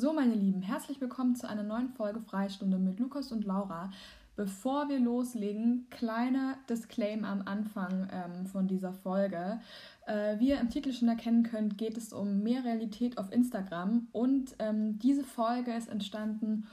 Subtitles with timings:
[0.00, 3.90] So, meine Lieben, herzlich willkommen zu einer neuen Folge Freistunde mit Lukas und Laura.
[4.36, 9.58] Bevor wir loslegen, kleiner Disclaimer am Anfang ähm, von dieser Folge.
[10.06, 14.06] Äh, wie ihr im Titel schon erkennen könnt, geht es um mehr Realität auf Instagram
[14.12, 16.68] und ähm, diese Folge ist entstanden,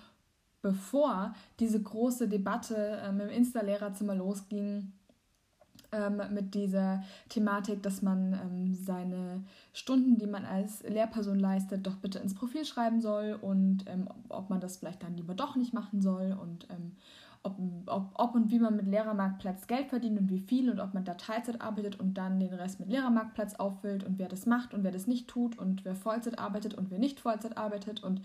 [0.61, 4.93] bevor diese große Debatte ähm, im Insta-Lehrerzimmer losging
[5.95, 11.95] ähm, mit dieser Thematik, dass man ähm, seine Stunden, die man als Lehrperson leistet, doch
[11.95, 15.73] bitte ins Profil schreiben soll und ähm, ob man das vielleicht dann lieber doch nicht
[15.73, 16.91] machen soll und ähm,
[17.43, 20.93] ob, ob, ob und wie man mit Lehrermarktplatz Geld verdient und wie viel und ob
[20.93, 24.73] man da Teilzeit arbeitet und dann den Rest mit Lehrermarktplatz auffüllt und wer das macht
[24.73, 28.21] und wer das nicht tut und wer Vollzeit arbeitet und wer nicht Vollzeit arbeitet und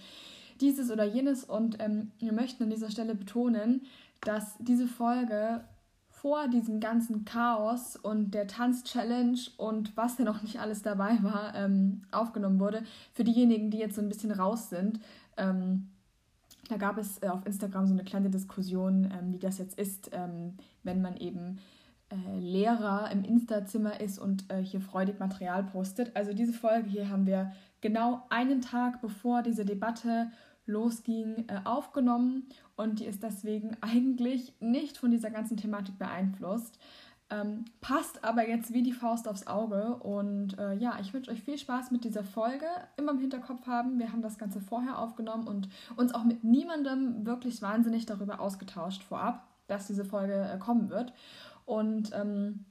[0.60, 1.44] dieses oder jenes.
[1.44, 3.82] Und ähm, wir möchten an dieser Stelle betonen,
[4.22, 5.62] dass diese Folge
[6.20, 11.54] vor diesem ganzen Chaos und der Tanz-Challenge und was denn noch nicht alles dabei war,
[11.54, 12.82] ähm, aufgenommen wurde.
[13.14, 15.00] Für diejenigen, die jetzt so ein bisschen raus sind,
[15.38, 15.88] ähm,
[16.68, 20.10] da gab es äh, auf Instagram so eine kleine Diskussion, ähm, wie das jetzt ist,
[20.12, 21.58] ähm, wenn man eben
[22.10, 26.14] äh, Lehrer im Insta-Zimmer ist und äh, hier freudig Material postet.
[26.14, 30.30] Also diese Folge hier haben wir genau einen Tag bevor diese Debatte
[30.66, 32.44] losging, äh, aufgenommen
[32.80, 36.78] und die ist deswegen eigentlich nicht von dieser ganzen Thematik beeinflusst.
[37.28, 39.96] Ähm, passt aber jetzt wie die Faust aufs Auge.
[39.96, 42.66] Und äh, ja, ich wünsche euch viel Spaß mit dieser Folge.
[42.96, 47.26] Immer im Hinterkopf haben, wir haben das Ganze vorher aufgenommen und uns auch mit niemandem
[47.26, 51.12] wirklich wahnsinnig darüber ausgetauscht vorab, dass diese Folge äh, kommen wird.
[51.66, 52.64] Und ähm,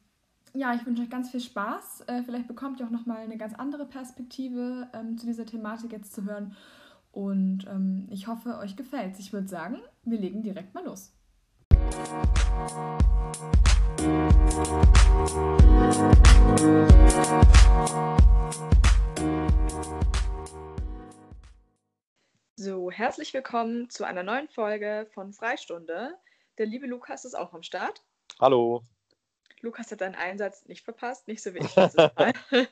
[0.55, 2.02] ja, ich wünsche euch ganz viel Spaß.
[2.07, 6.13] Äh, vielleicht bekommt ihr auch nochmal eine ganz andere Perspektive ähm, zu dieser Thematik jetzt
[6.13, 6.55] zu hören.
[7.11, 9.77] Und ähm, ich hoffe, euch gefällt Ich würde sagen,
[10.11, 11.13] wir legen direkt mal los.
[22.55, 26.17] So, herzlich willkommen zu einer neuen Folge von Freistunde.
[26.57, 28.03] Der liebe Lukas ist auch am Start.
[28.39, 28.83] Hallo.
[29.61, 32.33] Lukas hat seinen Einsatz nicht verpasst, nicht so wie ich dieses Mal.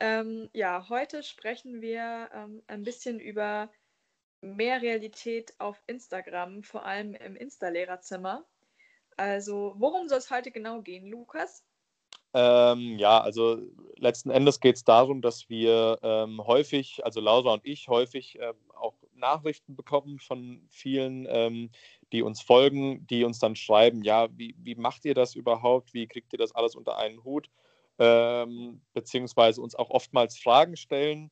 [0.00, 3.70] ähm, ja, heute sprechen wir ähm, ein bisschen über
[4.44, 8.44] mehr Realität auf Instagram, vor allem im Insta-Lehrerzimmer.
[9.16, 11.64] Also, worum soll es heute genau gehen, Lukas?
[12.36, 13.62] Ähm, ja, also
[13.96, 18.56] letzten Endes geht es darum, dass wir ähm, häufig, also Laura und ich, häufig ähm,
[18.74, 21.70] auch Nachrichten bekommen von vielen, ähm,
[22.12, 25.94] die uns folgen, die uns dann schreiben, ja, wie, wie macht ihr das überhaupt?
[25.94, 27.50] Wie kriegt ihr das alles unter einen Hut?
[28.00, 31.30] Ähm, beziehungsweise uns auch oftmals Fragen stellen,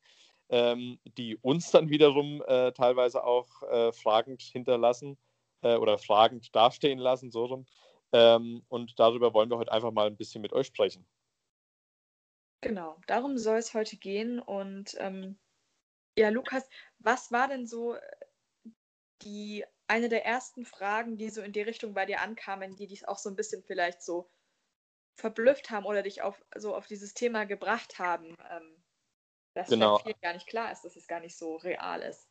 [0.52, 5.16] ähm, die uns dann wiederum äh, teilweise auch äh, fragend hinterlassen
[5.62, 7.66] äh, oder fragend dastehen lassen, so rum.
[8.12, 11.06] Ähm, und darüber wollen wir heute einfach mal ein bisschen mit euch sprechen.
[12.60, 14.40] Genau, darum soll es heute gehen.
[14.40, 15.38] Und ähm,
[16.18, 16.68] ja, Lukas,
[16.98, 17.96] was war denn so
[19.22, 23.08] die eine der ersten Fragen, die so in die Richtung bei dir ankamen, die dich
[23.08, 24.28] auch so ein bisschen vielleicht so
[25.14, 28.81] verblüfft haben oder dich auf so auf dieses Thema gebracht haben, ähm,
[29.54, 29.98] dass genau.
[29.98, 32.28] vielen gar nicht klar ist, dass es gar nicht so real ist?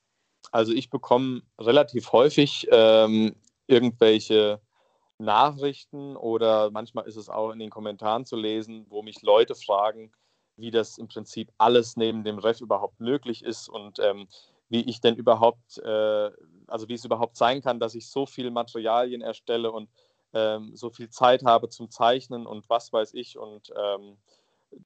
[0.51, 3.35] Also ich bekomme relativ häufig ähm,
[3.67, 4.59] irgendwelche
[5.17, 10.11] Nachrichten oder manchmal ist es auch in den Kommentaren zu lesen, wo mich Leute fragen,
[10.57, 14.27] wie das im Prinzip alles neben dem Ref überhaupt möglich ist und ähm,
[14.69, 16.31] wie ich denn überhaupt, äh,
[16.67, 19.89] also wie es überhaupt sein kann, dass ich so viel Materialien erstelle und
[20.33, 23.37] ähm, so viel Zeit habe zum Zeichnen und was weiß ich.
[23.37, 24.17] Und ähm,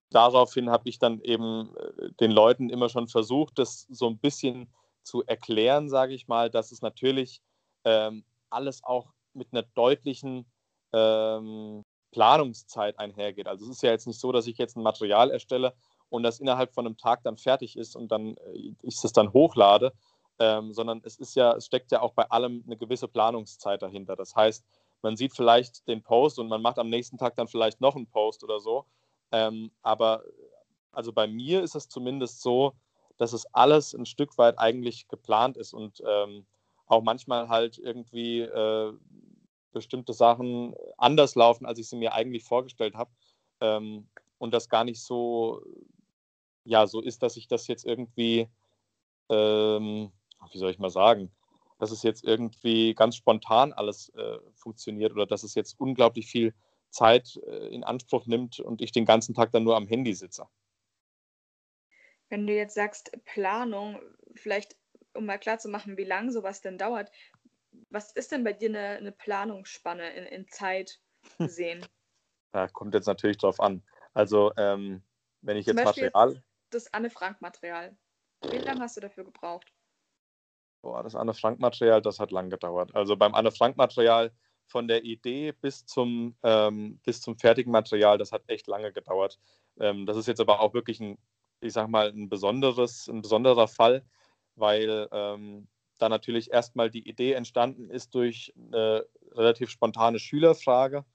[0.09, 4.73] daraufhin habe ich dann eben äh, den Leuten immer schon versucht, das so ein bisschen
[5.03, 7.41] zu erklären, sage ich mal, dass es natürlich
[7.83, 10.45] ähm, alles auch mit einer deutlichen
[10.93, 13.47] ähm, Planungszeit einhergeht.
[13.47, 15.73] Also es ist ja jetzt nicht so, dass ich jetzt ein Material erstelle
[16.09, 19.33] und das innerhalb von einem Tag dann fertig ist und dann äh, ich es dann
[19.33, 19.93] hochlade,
[20.39, 24.15] ähm, sondern es ist ja, es steckt ja auch bei allem eine gewisse Planungszeit dahinter.
[24.15, 24.65] Das heißt,
[25.01, 28.07] man sieht vielleicht den Post und man macht am nächsten Tag dann vielleicht noch einen
[28.07, 28.85] Post oder so.
[29.35, 30.23] Ähm, aber
[30.93, 32.73] also bei mir ist es zumindest so,
[33.17, 36.45] dass es alles ein Stück weit eigentlich geplant ist und ähm,
[36.85, 38.93] auch manchmal halt irgendwie äh,
[39.73, 43.11] bestimmte Sachen anders laufen, als ich sie mir eigentlich vorgestellt habe.
[43.59, 44.07] Ähm,
[44.37, 45.61] und das gar nicht so,
[46.63, 48.47] ja, so ist, dass ich das jetzt irgendwie,
[49.29, 50.11] ähm,
[50.51, 51.29] wie soll ich mal sagen,
[51.77, 56.53] dass es jetzt irgendwie ganz spontan alles äh, funktioniert oder dass es jetzt unglaublich viel
[56.95, 60.47] Zeit äh, in Anspruch nimmt und ich den ganzen Tag dann nur am Handy sitze.
[62.29, 63.99] Wenn du jetzt sagst Planung,
[64.33, 64.75] vielleicht
[65.13, 67.11] um mal klarzumachen, wie lange sowas denn dauert,
[67.89, 70.99] was ist denn bei dir eine, eine Planungsspanne in, in Zeit
[71.37, 71.85] gesehen?
[72.53, 73.83] Ja, kommt jetzt natürlich drauf an.
[74.13, 75.03] Also, ähm,
[75.41, 76.43] wenn ich Zum jetzt Beispiel Material.
[76.69, 77.95] Das Anne-Frank-Material.
[78.49, 79.71] Wie lange hast du dafür gebraucht?
[80.85, 82.95] boah, das Anne-Frank-Material, das hat lang gedauert.
[82.95, 84.31] Also beim Anne-Frank-Material
[84.67, 89.39] von der Idee bis zum, ähm, bis zum fertigen Material, das hat echt lange gedauert.
[89.79, 91.17] Ähm, das ist jetzt aber auch wirklich ein,
[91.61, 94.03] ich sag mal, ein besonderes, ein besonderer Fall,
[94.55, 95.67] weil ähm,
[95.97, 101.05] da natürlich erstmal die Idee entstanden ist durch eine relativ spontane Schülerfrage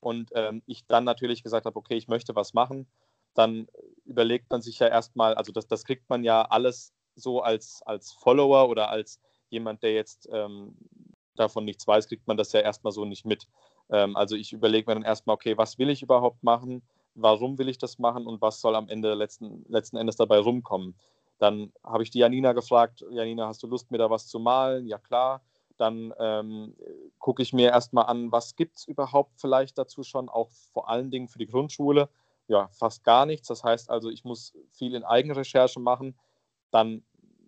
[0.00, 2.86] und ähm, ich dann natürlich gesagt habe, okay, ich möchte was machen,
[3.34, 3.68] dann
[4.04, 8.12] überlegt man sich ja erstmal, also das, das kriegt man ja alles so als, als
[8.12, 9.20] Follower oder als
[9.50, 10.76] jemand, der jetzt ähm,
[11.40, 13.46] davon nichts weiß, kriegt man das ja erstmal so nicht mit.
[13.90, 16.82] Ähm, also ich überlege mir dann erstmal, okay, was will ich überhaupt machen?
[17.14, 20.94] Warum will ich das machen und was soll am Ende letzten, letzten Endes dabei rumkommen?
[21.38, 24.86] Dann habe ich die Janina gefragt, Janina, hast du Lust, mir da was zu malen?
[24.86, 25.42] Ja klar.
[25.78, 26.76] Dann ähm,
[27.18, 31.10] gucke ich mir erstmal an, was gibt es überhaupt vielleicht dazu schon, auch vor allen
[31.10, 32.10] Dingen für die Grundschule.
[32.48, 33.48] Ja, fast gar nichts.
[33.48, 36.14] Das heißt also, ich muss viel in Eigenrecherche machen.
[36.70, 37.02] Dann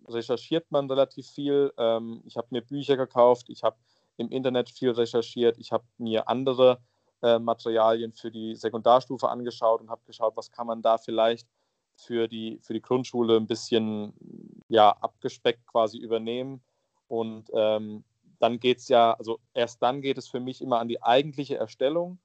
[0.07, 1.73] recherchiert man relativ viel.
[1.77, 3.77] Ähm, ich habe mir Bücher gekauft, ich habe
[4.17, 6.79] im Internet viel recherchiert, ich habe mir andere
[7.21, 11.47] äh, Materialien für die Sekundarstufe angeschaut und habe geschaut, was kann man da vielleicht
[11.95, 14.13] für die, für die Grundschule ein bisschen
[14.67, 16.61] ja, abgespeckt quasi übernehmen.
[17.07, 18.03] Und ähm,
[18.39, 21.57] dann geht es ja, also erst dann geht es für mich immer an die eigentliche
[21.57, 22.19] Erstellung.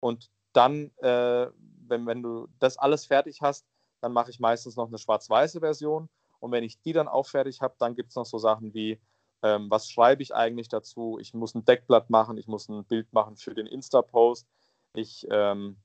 [0.00, 1.46] Und dann, äh,
[1.86, 3.66] wenn, wenn du das alles fertig hast,
[4.00, 6.08] dann mache ich meistens noch eine schwarz-weiße Version.
[6.42, 9.00] Und wenn ich die dann auch fertig habe, dann gibt es noch so Sachen wie,
[9.42, 11.18] ähm, was schreibe ich eigentlich dazu?
[11.20, 14.48] Ich muss ein Deckblatt machen, ich muss ein Bild machen für den Insta-Post,
[14.94, 15.76] ich ähm,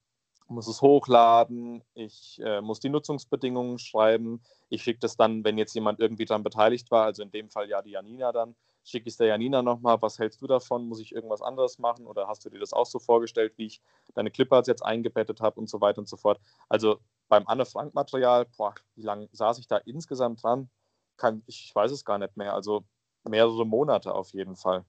[0.48, 4.42] muss es hochladen, ich äh, muss die Nutzungsbedingungen schreiben.
[4.70, 7.70] Ich schicke das dann, wenn jetzt jemand irgendwie daran beteiligt war, also in dem Fall
[7.70, 10.88] ja die Janina dann, schicke ich es der Janina nochmal, was hältst du davon?
[10.88, 13.82] Muss ich irgendwas anderes machen oder hast du dir das auch so vorgestellt, wie ich
[14.16, 16.40] deine Clipparts jetzt eingebettet habe und so weiter und so fort.
[16.70, 18.48] Also beim Anne-Frank-Material,
[18.96, 20.70] wie lange saß ich da insgesamt dran?
[21.18, 22.54] Kann, ich weiß es gar nicht mehr.
[22.54, 22.86] Also
[23.24, 24.86] mehrere Monate auf jeden Fall.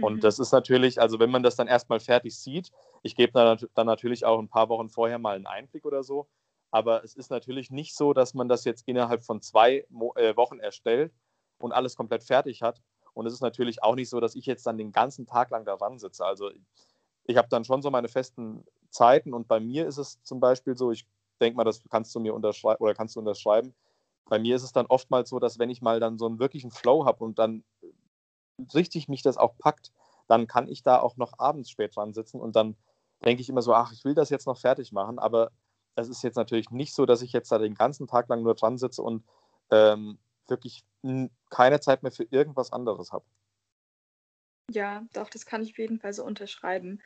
[0.00, 0.20] Und mhm.
[0.20, 2.70] das ist natürlich, also wenn man das dann erstmal fertig sieht,
[3.02, 6.28] ich gebe dann, dann natürlich auch ein paar Wochen vorher mal einen Einblick oder so,
[6.70, 10.34] aber es ist natürlich nicht so, dass man das jetzt innerhalb von zwei Mo äh,
[10.36, 11.12] Wochen erstellt
[11.58, 12.80] und alles komplett fertig hat.
[13.12, 15.66] Und es ist natürlich auch nicht so, dass ich jetzt dann den ganzen Tag lang
[15.66, 16.24] daran sitze.
[16.24, 16.50] Also
[17.24, 20.76] ich habe dann schon so meine festen Zeiten und bei mir ist es zum Beispiel
[20.76, 21.06] so, ich
[21.42, 23.74] denke mal, das kannst du mir unterschreiben oder kannst du unterschreiben.
[24.26, 26.70] Bei mir ist es dann oftmals so, dass wenn ich mal dann so einen wirklichen
[26.70, 27.64] Flow habe und dann
[28.74, 29.92] richtig mich das auch packt,
[30.28, 32.76] dann kann ich da auch noch abends spät dran sitzen und dann
[33.24, 35.50] denke ich immer so, ach, ich will das jetzt noch fertig machen, aber
[35.94, 38.54] es ist jetzt natürlich nicht so, dass ich jetzt da den ganzen Tag lang nur
[38.54, 39.24] dran sitze und
[39.70, 40.18] ähm,
[40.48, 40.84] wirklich
[41.50, 43.24] keine Zeit mehr für irgendwas anderes habe.
[44.70, 47.02] Ja, doch, das kann ich auf jeden Fall so unterschreiben,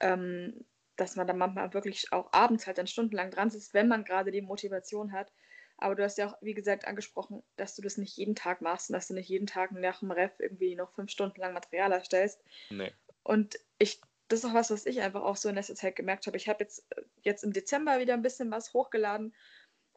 [0.00, 0.64] ähm,
[0.96, 4.30] dass man da manchmal wirklich auch abends halt dann stundenlang dran sitzt, wenn man gerade
[4.30, 5.32] die Motivation hat.
[5.78, 8.90] Aber du hast ja auch, wie gesagt, angesprochen, dass du das nicht jeden Tag machst
[8.90, 11.90] und dass du nicht jeden Tag nach dem Ref irgendwie noch fünf Stunden lang Material
[11.92, 12.40] erstellst.
[12.70, 12.92] Nee.
[13.24, 16.26] Und ich, das ist auch was, was ich einfach auch so in letzter Zeit gemerkt
[16.26, 16.36] habe.
[16.36, 19.34] Ich habe jetzt, äh, jetzt im Dezember wieder ein bisschen was hochgeladen,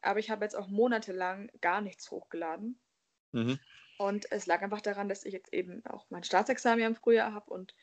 [0.02, 2.80] aber ich habe jetzt auch monatelang gar nichts hochgeladen.
[3.32, 3.60] Mhm.
[3.98, 7.50] Und es lag einfach daran, dass ich jetzt eben auch mein Staatsexamen im Frühjahr habe
[7.52, 7.74] und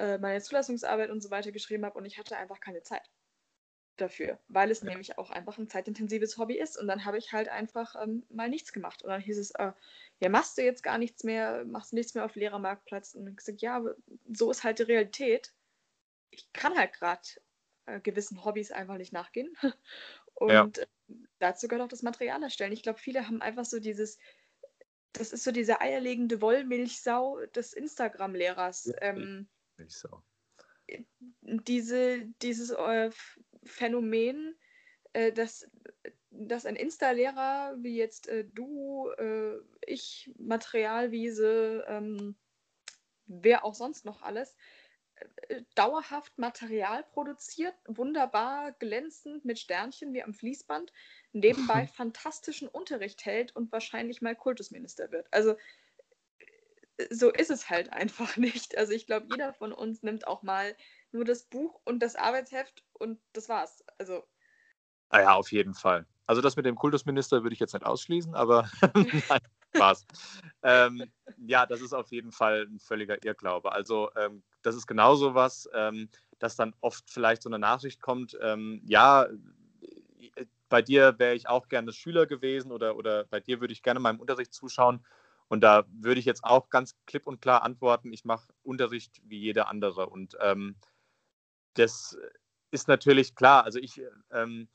[0.00, 3.10] äh, meine Zulassungsarbeit und so weiter geschrieben habe und ich hatte einfach keine Zeit
[4.00, 4.88] dafür, weil es ja.
[4.88, 6.78] nämlich auch einfach ein zeitintensives Hobby ist.
[6.78, 9.02] Und dann habe ich halt einfach ähm, mal nichts gemacht.
[9.02, 9.72] Und dann hieß es, äh,
[10.20, 13.14] ja, machst du jetzt gar nichts mehr, machst du nichts mehr auf Lehrermarktplatz.
[13.14, 13.82] Und ich gesagt, ja,
[14.32, 15.52] so ist halt die Realität.
[16.30, 17.22] Ich kann halt gerade
[17.86, 19.54] äh, gewissen Hobbys einfach nicht nachgehen.
[20.34, 20.64] Und ja.
[20.64, 20.86] Äh,
[21.38, 22.72] dazu gehört auch das Material erstellen.
[22.72, 24.18] Ich glaube, viele haben einfach so dieses,
[25.12, 28.92] das ist so diese eierlegende Wollmilchsau des Instagram-Lehrers.
[29.02, 29.12] Ja,
[29.80, 30.22] ähm, Milchsau.
[31.42, 33.10] Diese, dieses äh,
[33.64, 34.56] Phänomen,
[35.12, 35.68] äh, dass,
[36.30, 39.10] dass ein Insta-Lehrer wie jetzt äh, du,
[39.86, 42.36] ich, Materialwiese, ähm,
[43.26, 44.54] wer auch sonst noch alles,
[45.74, 50.92] dauerhaft Material produziert, wunderbar glänzend mit Sternchen wie am Fließband,
[51.32, 55.28] nebenbei fantastischen Unterricht hält und wahrscheinlich mal Kultusminister wird.
[55.32, 55.56] Also
[57.10, 58.76] so ist es halt einfach nicht.
[58.76, 60.76] Also ich glaube, jeder von uns nimmt auch mal
[61.12, 63.84] nur das Buch und das Arbeitsheft und das war's.
[63.98, 64.24] Also.
[65.08, 66.06] Ah ja, auf jeden Fall.
[66.26, 68.70] Also das mit dem Kultusminister würde ich jetzt nicht ausschließen, aber
[69.28, 69.40] nein,
[69.74, 70.06] Spaß.
[70.62, 73.72] ähm, ja, das ist auf jeden Fall ein völliger Irrglaube.
[73.72, 78.38] Also ähm, das ist genauso was, ähm, dass dann oft vielleicht so eine Nachricht kommt,
[78.40, 79.26] ähm, ja,
[80.70, 84.00] bei dir wäre ich auch gerne Schüler gewesen oder, oder bei dir würde ich gerne
[84.00, 85.04] meinem Unterricht zuschauen.
[85.50, 89.40] Und da würde ich jetzt auch ganz klipp und klar antworten, ich mache Unterricht wie
[89.40, 90.08] jeder andere.
[90.08, 90.76] Und ähm,
[91.74, 92.16] das
[92.70, 93.64] ist natürlich klar.
[93.64, 94.68] Also ich, ähm,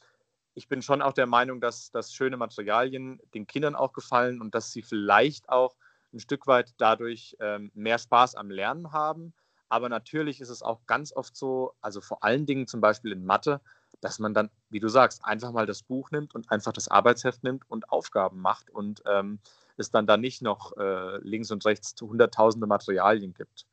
[0.53, 4.53] ich bin schon auch der Meinung, dass, dass schöne Materialien den Kindern auch gefallen und
[4.53, 5.77] dass sie vielleicht auch
[6.13, 9.34] ein Stück weit dadurch ähm, mehr Spaß am Lernen haben.
[9.70, 13.25] Aber natürlich ist es auch ganz oft so, also vor allen Dingen zum Beispiel in
[13.25, 13.62] Mathe,
[14.01, 17.46] dass man dann, wie du sagst, einfach mal das Buch nimmt und einfach das Arbeitsheft
[17.46, 19.39] nimmt und Aufgaben macht und ähm,
[19.77, 23.65] es dann da nicht noch äh, links und rechts hunderttausende Materialien gibt.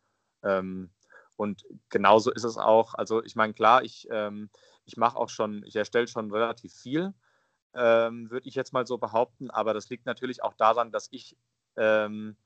[0.42, 0.90] Ähm,
[1.36, 4.50] und genauso ist es auch, also ich meine, klar, ich, ähm,
[4.84, 7.14] ich mache auch schon, ich erstelle schon relativ viel,
[7.74, 11.36] ähm, würde ich jetzt mal so behaupten, aber das liegt natürlich auch daran, dass ich,
[11.76, 12.36] ähm,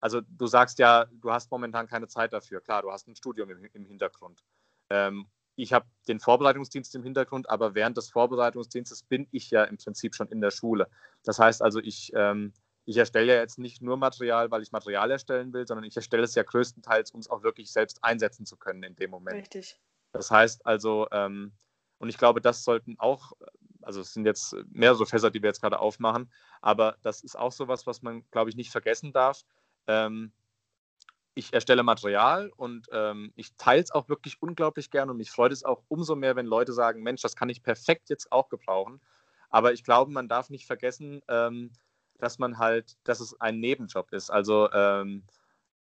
[0.00, 3.50] also du sagst ja, du hast momentan keine Zeit dafür, klar, du hast ein Studium
[3.50, 4.44] im, im Hintergrund.
[4.90, 5.26] Ähm,
[5.56, 10.14] ich habe den Vorbereitungsdienst im Hintergrund, aber während des Vorbereitungsdienstes bin ich ja im Prinzip
[10.14, 10.88] schon in der Schule.
[11.22, 12.52] Das heißt also, ich, ähm,
[12.86, 16.24] ich erstelle ja jetzt nicht nur Material, weil ich Material erstellen will, sondern ich erstelle
[16.24, 19.36] es ja größtenteils, um es auch wirklich selbst einsetzen zu können in dem Moment.
[19.36, 19.78] Richtig.
[20.12, 21.52] Das heißt also, ähm,
[21.98, 23.32] und ich glaube, das sollten auch,
[23.82, 27.52] also es sind jetzt mehrere Fässer, die wir jetzt gerade aufmachen, aber das ist auch
[27.52, 29.44] so was, was man, glaube ich, nicht vergessen darf.
[29.86, 30.32] Ähm,
[31.34, 35.52] ich erstelle Material und ähm, ich teile es auch wirklich unglaublich gern und mich freut
[35.52, 39.00] es auch umso mehr, wenn Leute sagen, Mensch, das kann ich perfekt jetzt auch gebrauchen.
[39.50, 41.72] Aber ich glaube, man darf nicht vergessen, ähm,
[42.18, 44.30] dass man halt, dass es ein Nebenjob ist.
[44.30, 45.24] Also ähm,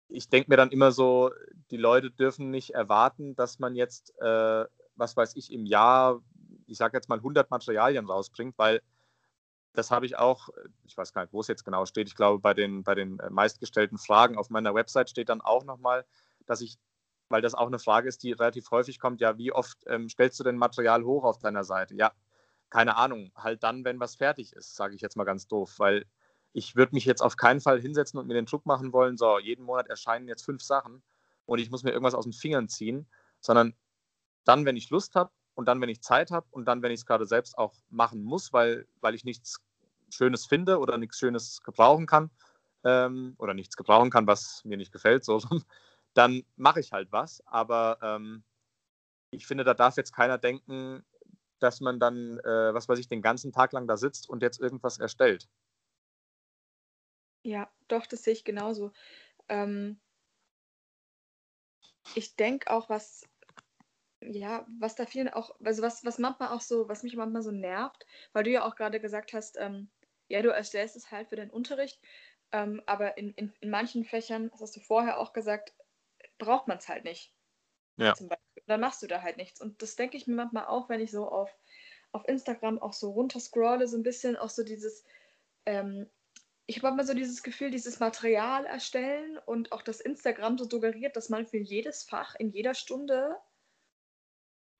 [0.08, 1.30] ich denke mir dann immer so,
[1.70, 4.64] die Leute dürfen nicht erwarten, dass man jetzt, äh,
[4.96, 6.20] was weiß ich, im Jahr,
[6.66, 8.80] ich sage jetzt mal 100 Materialien rausbringt, weil
[9.72, 10.50] das habe ich auch,
[10.84, 13.18] ich weiß gar nicht, wo es jetzt genau steht, ich glaube, bei den, bei den
[13.18, 16.04] äh, meistgestellten Fragen auf meiner Website steht dann auch nochmal,
[16.46, 16.76] dass ich,
[17.28, 20.38] weil das auch eine Frage ist, die relativ häufig kommt, ja, wie oft ähm, stellst
[20.38, 21.94] du denn Material hoch auf deiner Seite?
[21.96, 22.12] Ja,
[22.74, 26.06] keine Ahnung, halt dann, wenn was fertig ist, sage ich jetzt mal ganz doof, weil
[26.52, 29.38] ich würde mich jetzt auf keinen Fall hinsetzen und mir den Druck machen wollen, so,
[29.38, 31.00] jeden Monat erscheinen jetzt fünf Sachen
[31.46, 33.06] und ich muss mir irgendwas aus den Fingern ziehen,
[33.38, 33.74] sondern
[34.44, 36.98] dann, wenn ich Lust habe und dann, wenn ich Zeit habe und dann, wenn ich
[36.98, 39.62] es gerade selbst auch machen muss, weil, weil ich nichts
[40.10, 42.32] Schönes finde oder nichts Schönes gebrauchen kann
[42.82, 45.40] ähm, oder nichts gebrauchen kann, was mir nicht gefällt, so,
[46.12, 47.40] dann mache ich halt was.
[47.46, 48.42] Aber ähm,
[49.30, 51.04] ich finde, da darf jetzt keiner denken,
[51.64, 54.60] dass man dann, äh, was weiß ich, den ganzen Tag lang da sitzt und jetzt
[54.60, 55.48] irgendwas erstellt.
[57.42, 58.92] Ja, doch, das sehe ich genauso.
[59.48, 60.00] Ähm,
[62.14, 63.26] ich denke auch, was,
[64.20, 67.50] ja, was da vielen auch, also was, was manchmal auch so, was mich manchmal so
[67.50, 69.90] nervt, weil du ja auch gerade gesagt hast, ähm,
[70.28, 72.00] ja, du erstellst es halt für den Unterricht,
[72.52, 75.74] ähm, aber in, in, in manchen Fächern, das hast du vorher auch gesagt,
[76.38, 77.34] braucht man es halt nicht.
[77.96, 78.14] Ja.
[78.14, 78.43] Zum Beispiel.
[78.66, 79.60] Dann machst du da halt nichts.
[79.60, 81.50] Und das denke ich mir manchmal auch, wenn ich so auf,
[82.12, 85.04] auf Instagram auch so runterscrolle, so ein bisschen auch so dieses,
[85.66, 86.08] ähm,
[86.66, 91.16] ich habe immer so dieses Gefühl, dieses Material erstellen und auch das Instagram so suggeriert,
[91.16, 93.36] dass man für jedes Fach in jeder Stunde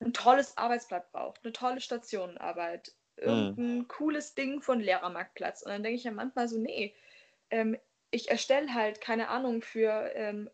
[0.00, 3.22] ein tolles Arbeitsblatt braucht, eine tolle Stationenarbeit, mhm.
[3.22, 3.88] irgendein mhm.
[3.88, 5.62] cooles Ding von Lehrermarktplatz.
[5.62, 6.94] Und dann denke ich ja manchmal so, nee,
[7.50, 7.76] ähm,
[8.10, 10.48] ich erstelle halt, keine Ahnung, für ähm,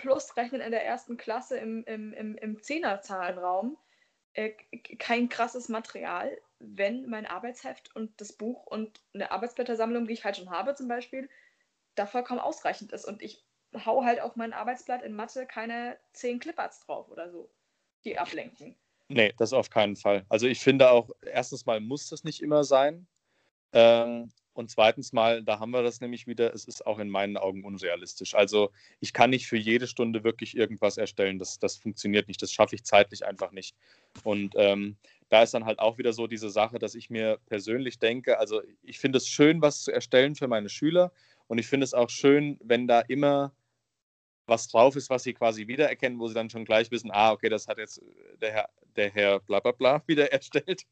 [0.00, 3.76] Plusrechnen in der ersten Klasse im, im, im, im Zehnerzahlenraum
[4.32, 4.50] äh,
[4.98, 10.36] kein krasses Material, wenn mein Arbeitsheft und das Buch und eine Arbeitsblättersammlung, die ich halt
[10.36, 11.28] schon habe zum Beispiel,
[11.94, 13.04] da vollkommen ausreichend ist.
[13.04, 13.44] Und ich
[13.84, 17.50] hau halt auf mein Arbeitsblatt in Mathe keine zehn Cliparts drauf oder so,
[18.04, 18.76] die ablenken.
[19.08, 20.24] Nee, das auf keinen Fall.
[20.28, 23.06] Also ich finde auch, erstens mal muss das nicht immer sein.
[23.72, 27.36] Ähm, und zweitens mal, da haben wir das nämlich wieder, es ist auch in meinen
[27.36, 28.34] Augen unrealistisch.
[28.34, 31.38] Also ich kann nicht für jede Stunde wirklich irgendwas erstellen.
[31.38, 32.42] Das, das funktioniert nicht.
[32.42, 33.76] Das schaffe ich zeitlich einfach nicht.
[34.24, 34.96] Und ähm,
[35.28, 38.60] da ist dann halt auch wieder so diese Sache, dass ich mir persönlich denke, also
[38.82, 41.12] ich finde es schön, was zu erstellen für meine Schüler.
[41.46, 43.52] Und ich finde es auch schön, wenn da immer
[44.46, 47.48] was drauf ist, was sie quasi wiedererkennen, wo sie dann schon gleich wissen, ah, okay,
[47.48, 48.02] das hat jetzt
[48.40, 50.82] der Herr, der Herr bla bla bla wieder erstellt.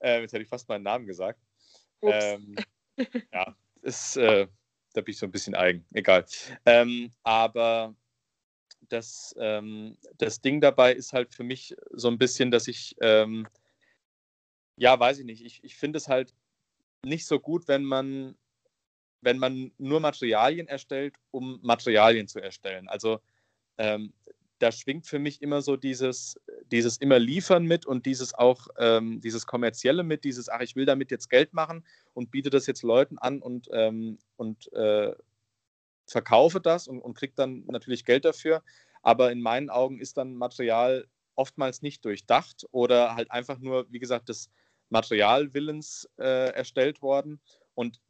[0.00, 1.40] Äh, jetzt hätte ich fast meinen Namen gesagt.
[2.02, 2.56] Ähm,
[3.32, 4.46] ja, ist, äh,
[4.92, 6.24] da bin ich so ein bisschen eigen, egal.
[6.64, 7.94] Ähm, aber
[8.88, 13.46] das, ähm, das Ding dabei ist halt für mich so ein bisschen, dass ich, ähm,
[14.76, 16.34] ja, weiß ich nicht, ich, ich finde es halt
[17.04, 18.36] nicht so gut, wenn man,
[19.20, 22.88] wenn man nur Materialien erstellt, um Materialien zu erstellen.
[22.88, 23.20] Also
[23.78, 24.12] ähm,
[24.64, 26.40] da schwingt für mich immer so dieses,
[26.72, 30.86] dieses immer liefern mit und dieses auch, ähm, dieses kommerzielle mit, dieses, ach, ich will
[30.86, 35.14] damit jetzt Geld machen und biete das jetzt Leuten an und, ähm, und äh,
[36.06, 38.62] verkaufe das und, und kriege dann natürlich Geld dafür.
[39.02, 43.98] Aber in meinen Augen ist dann Material oftmals nicht durchdacht oder halt einfach nur, wie
[43.98, 44.48] gesagt, des
[44.88, 47.38] Materialwillens äh, erstellt worden.
[47.74, 48.00] Und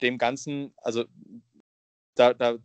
[0.00, 1.04] dem Ganzen, also
[2.14, 2.56] da, da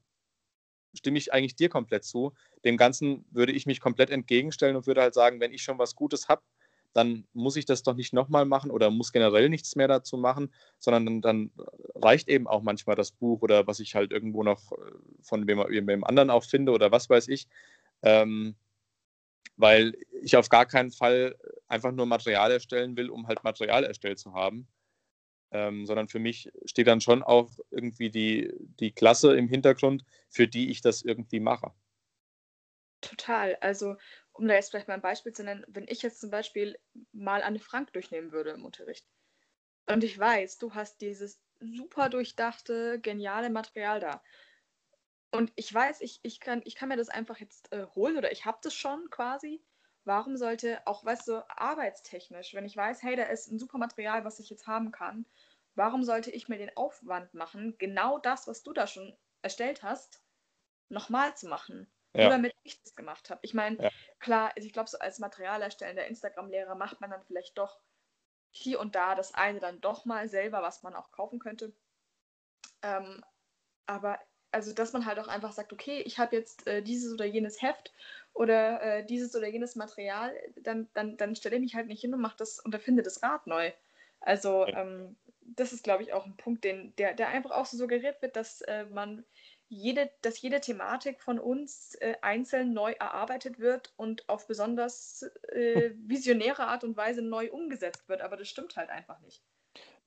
[0.97, 2.33] stimme ich eigentlich dir komplett zu.
[2.65, 5.95] Dem Ganzen würde ich mich komplett entgegenstellen und würde halt sagen, wenn ich schon was
[5.95, 6.41] Gutes habe,
[6.93, 10.51] dann muss ich das doch nicht nochmal machen oder muss generell nichts mehr dazu machen,
[10.79, 11.51] sondern dann, dann,
[11.95, 14.75] reicht eben auch manchmal das Buch oder was ich halt irgendwo noch äh,
[15.21, 17.47] von wem, wem anderen auch finde oder was weiß ich.
[18.03, 18.55] Ähm,
[19.57, 21.35] weil ich auf gar keinen Fall
[21.67, 24.67] einfach nur Material erstellen will, um halt Material erstellt zu haben.
[25.51, 30.47] Ähm, sondern für mich steht dann schon auch irgendwie die, die Klasse im Hintergrund, für
[30.47, 31.71] die ich das irgendwie mache.
[33.01, 33.55] Total.
[33.61, 33.95] Also
[34.33, 36.77] um da jetzt vielleicht mal ein Beispiel zu nennen, wenn ich jetzt zum Beispiel
[37.13, 39.07] mal Anne Frank durchnehmen würde im Unterricht
[39.87, 44.23] und ich weiß, du hast dieses super durchdachte, geniale Material da
[45.31, 48.31] und ich weiß, ich, ich, kann, ich kann mir das einfach jetzt äh, holen oder
[48.31, 49.61] ich habe das schon quasi.
[50.07, 54.23] Warum sollte, auch weißt du, arbeitstechnisch, wenn ich weiß, hey, da ist ein super Material,
[54.23, 55.25] was ich jetzt haben kann,
[55.75, 60.23] warum sollte ich mir den Aufwand machen, genau das, was du da schon erstellt hast,
[60.87, 61.91] nochmal zu machen?
[62.13, 62.23] Ja.
[62.23, 63.41] Nur damit ich das gemacht habe.
[63.43, 63.89] Ich meine, ja.
[64.19, 67.77] klar, also ich glaube, so als Materialerstellender Instagram-Lehrer macht man dann vielleicht doch
[68.49, 71.75] hier und da das eine dann doch mal selber, was man auch kaufen könnte.
[72.81, 73.25] Ähm,
[73.87, 74.19] aber
[74.51, 77.61] also, dass man halt auch einfach sagt, okay, ich habe jetzt äh, dieses oder jenes
[77.61, 77.91] Heft
[78.33, 82.13] oder äh, dieses oder jenes Material, dann, dann, dann stelle ich mich halt nicht hin
[82.13, 83.71] und mache das und erfinde das Rad neu.
[84.19, 87.77] Also, ähm, das ist, glaube ich, auch ein Punkt, den, der, der einfach auch so
[87.77, 89.23] suggeriert wird, dass äh, man
[89.69, 95.91] jede, dass jede Thematik von uns äh, einzeln neu erarbeitet wird und auf besonders äh,
[95.97, 98.21] visionäre Art und Weise neu umgesetzt wird.
[98.21, 99.43] Aber das stimmt halt einfach nicht.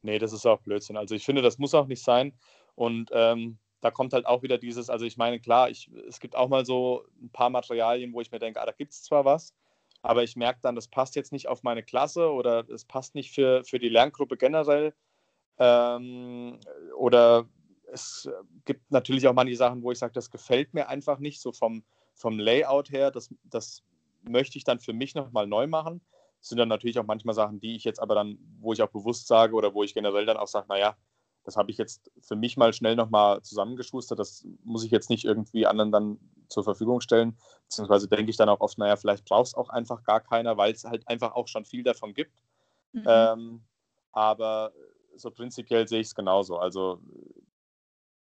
[0.03, 0.97] Nee, das ist auch Blödsinn.
[0.97, 2.33] Also ich finde, das muss auch nicht sein.
[2.75, 6.37] Und ähm, da kommt halt auch wieder dieses, also ich meine, klar, ich, es gibt
[6.37, 9.25] auch mal so ein paar Materialien, wo ich mir denke, ah, da gibt es zwar
[9.25, 9.55] was,
[10.03, 13.33] aber ich merke dann, das passt jetzt nicht auf meine Klasse oder es passt nicht
[13.33, 14.95] für, für die Lerngruppe generell.
[15.59, 16.59] Ähm,
[16.97, 17.49] oder
[17.93, 18.29] es
[18.65, 21.85] gibt natürlich auch manche Sachen, wo ich sage, das gefällt mir einfach nicht, so vom,
[22.15, 23.11] vom Layout her.
[23.11, 23.83] Das, das
[24.23, 26.01] möchte ich dann für mich nochmal neu machen.
[26.41, 28.89] Das sind dann natürlich auch manchmal Sachen, die ich jetzt aber dann, wo ich auch
[28.89, 30.97] bewusst sage oder wo ich generell dann auch sage, naja,
[31.45, 34.19] das habe ich jetzt für mich mal schnell nochmal zusammengeschustert.
[34.19, 36.19] Das muss ich jetzt nicht irgendwie anderen dann
[36.49, 37.39] zur Verfügung stellen.
[37.65, 40.73] Beziehungsweise denke ich dann auch oft, naja, vielleicht braucht es auch einfach gar keiner, weil
[40.73, 42.43] es halt einfach auch schon viel davon gibt.
[42.93, 43.05] Mhm.
[43.07, 43.65] Ähm,
[44.13, 44.73] aber
[45.17, 46.59] so prinzipiell sehe ich es genauso.
[46.59, 47.01] Also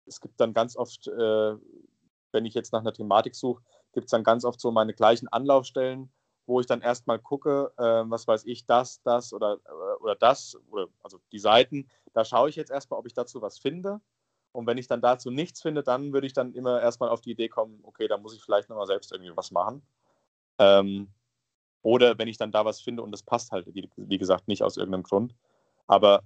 [0.07, 1.55] es gibt dann ganz oft, äh,
[2.33, 5.29] wenn ich jetzt nach einer Thematik suche, gibt es dann ganz oft so meine gleichen
[5.29, 6.11] Anlaufstellen,
[6.46, 10.59] wo ich dann erstmal gucke, äh, was weiß ich, das, das oder, äh, oder das,
[10.70, 11.88] oder, also die Seiten.
[12.12, 14.00] Da schaue ich jetzt erstmal, ob ich dazu was finde.
[14.52, 17.33] Und wenn ich dann dazu nichts finde, dann würde ich dann immer erstmal auf die
[17.33, 19.83] Idee kommen, okay, da muss ich vielleicht nochmal selbst irgendwie was machen.
[20.59, 21.09] Ähm,
[21.83, 24.62] oder wenn ich dann da was finde und das passt halt, wie, wie gesagt, nicht
[24.62, 25.35] aus irgendeinem Grund.
[25.87, 26.22] Aber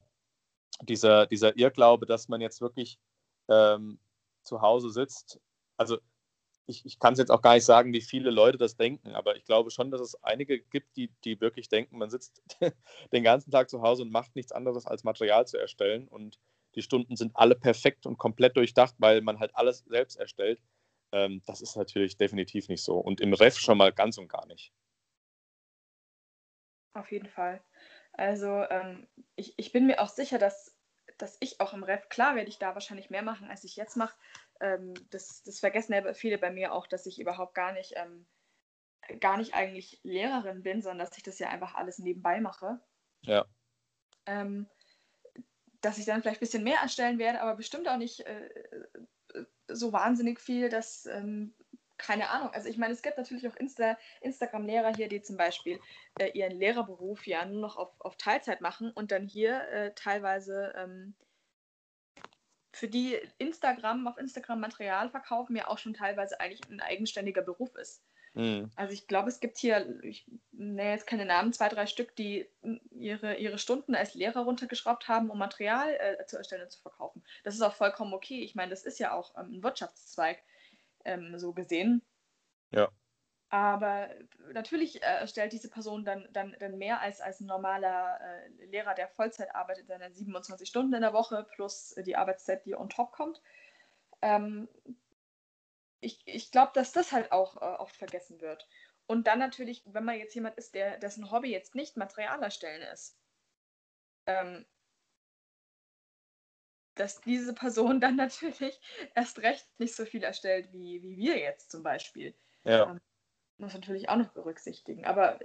[0.83, 2.98] dieser, dieser Irrglaube, dass man jetzt wirklich
[3.48, 3.98] ähm,
[4.42, 5.40] zu Hause sitzt.
[5.76, 5.98] Also
[6.68, 9.37] ich, ich kann es jetzt auch gar nicht sagen, wie viele Leute das denken, aber
[9.37, 12.42] ich glaube schon, dass es einige gibt, die, die wirklich denken, man sitzt
[13.12, 16.38] den ganzen Tag zu Hause und macht nichts anderes als Material zu erstellen und
[16.74, 20.61] die Stunden sind alle perfekt und komplett durchdacht, weil man halt alles selbst erstellt.
[21.11, 24.46] Ähm, das ist natürlich definitiv nicht so und im Ref schon mal ganz und gar
[24.46, 24.70] nicht.
[26.92, 27.62] Auf jeden Fall.
[28.12, 30.78] Also ähm, ich, ich bin mir auch sicher, dass
[31.18, 33.96] dass ich auch im Ref, klar werde ich da wahrscheinlich mehr machen, als ich jetzt
[33.96, 34.16] mache.
[34.61, 38.27] Ähm, das, das vergessen ja viele bei mir auch, dass ich überhaupt gar nicht, ähm,
[39.21, 42.81] gar nicht eigentlich Lehrerin bin, sondern dass ich das ja einfach alles nebenbei mache.
[43.23, 43.47] Ja.
[44.27, 44.68] Ähm,
[45.81, 49.44] dass ich dann vielleicht ein bisschen mehr erstellen werde, aber bestimmt auch nicht äh, äh
[49.71, 51.55] so wahnsinnig viel, dass ähm,
[51.99, 52.51] keine Ahnung.
[52.53, 55.81] Also ich meine, es gibt natürlich auch Insta Instagram-Lehrer hier, die zum Beispiel
[56.18, 60.73] äh, ihren Lehrerberuf ja nur noch auf, auf Teilzeit machen und dann hier äh, teilweise
[60.77, 61.14] ähm,
[62.79, 67.75] für die Instagram auf Instagram Material verkaufen ja auch schon teilweise eigentlich ein eigenständiger Beruf
[67.75, 68.03] ist.
[68.35, 68.71] Mhm.
[68.77, 72.47] Also ich glaube, es gibt hier, ich nenne jetzt keine Namen, zwei, drei Stück, die
[72.91, 77.25] ihre, ihre Stunden als Lehrer runtergeschraubt haben, um Material äh, zu erstellen und zu verkaufen.
[77.43, 78.43] Das ist auch vollkommen okay.
[78.43, 80.43] Ich meine, das ist ja auch ähm, ein Wirtschaftszweig
[81.05, 82.03] ähm, so gesehen.
[82.71, 82.88] Ja.
[83.50, 84.11] Aber
[84.52, 88.94] natürlich äh, stellt diese Person dann, dann, dann mehr als, als ein normaler äh, Lehrer,
[88.94, 93.12] der Vollzeit arbeitet, seine 27 Stunden in der Woche plus die Arbeitszeit, die on top
[93.12, 93.40] kommt.
[94.20, 94.68] Ähm,
[96.00, 98.68] ich ich glaube, dass das halt auch äh, oft vergessen wird.
[99.06, 102.82] Und dann natürlich, wenn man jetzt jemand ist, der, dessen Hobby jetzt nicht Material erstellen
[102.82, 103.18] ist,
[104.26, 104.66] ähm,
[106.96, 108.78] dass diese Person dann natürlich
[109.14, 112.34] erst recht nicht so viel erstellt wie, wie wir jetzt zum Beispiel.
[112.64, 112.90] Ja.
[112.90, 113.00] Ähm,
[113.59, 115.05] muss natürlich auch noch berücksichtigen.
[115.05, 115.38] Aber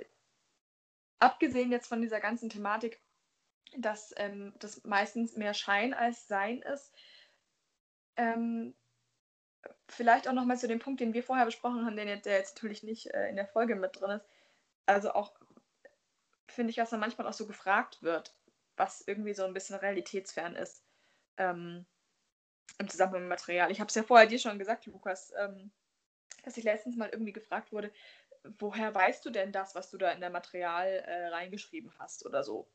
[1.20, 3.02] abgesehen jetzt von dieser ganzen Thematik,
[3.78, 6.94] dass ähm, das meistens mehr Schein als Sein ist,
[8.18, 8.76] ähm,
[9.88, 13.08] vielleicht auch nochmal zu dem Punkt, den wir vorher besprochen haben, der jetzt natürlich nicht
[13.08, 14.26] äh, in der Folge mit drin ist.
[14.86, 15.34] Also auch
[16.48, 18.36] finde ich, was dann manchmal auch so gefragt wird,
[18.76, 20.84] was irgendwie so ein bisschen realitätsfern ist
[21.38, 21.86] ähm,
[22.78, 23.72] im Zusammenhang mit Material.
[23.72, 25.72] Ich habe es ja vorher dir schon gesagt, Lukas, ähm,
[26.44, 27.92] dass ich letztens mal irgendwie gefragt wurde,
[28.60, 32.44] woher weißt du denn das, was du da in der Material äh, reingeschrieben hast oder
[32.44, 32.70] so?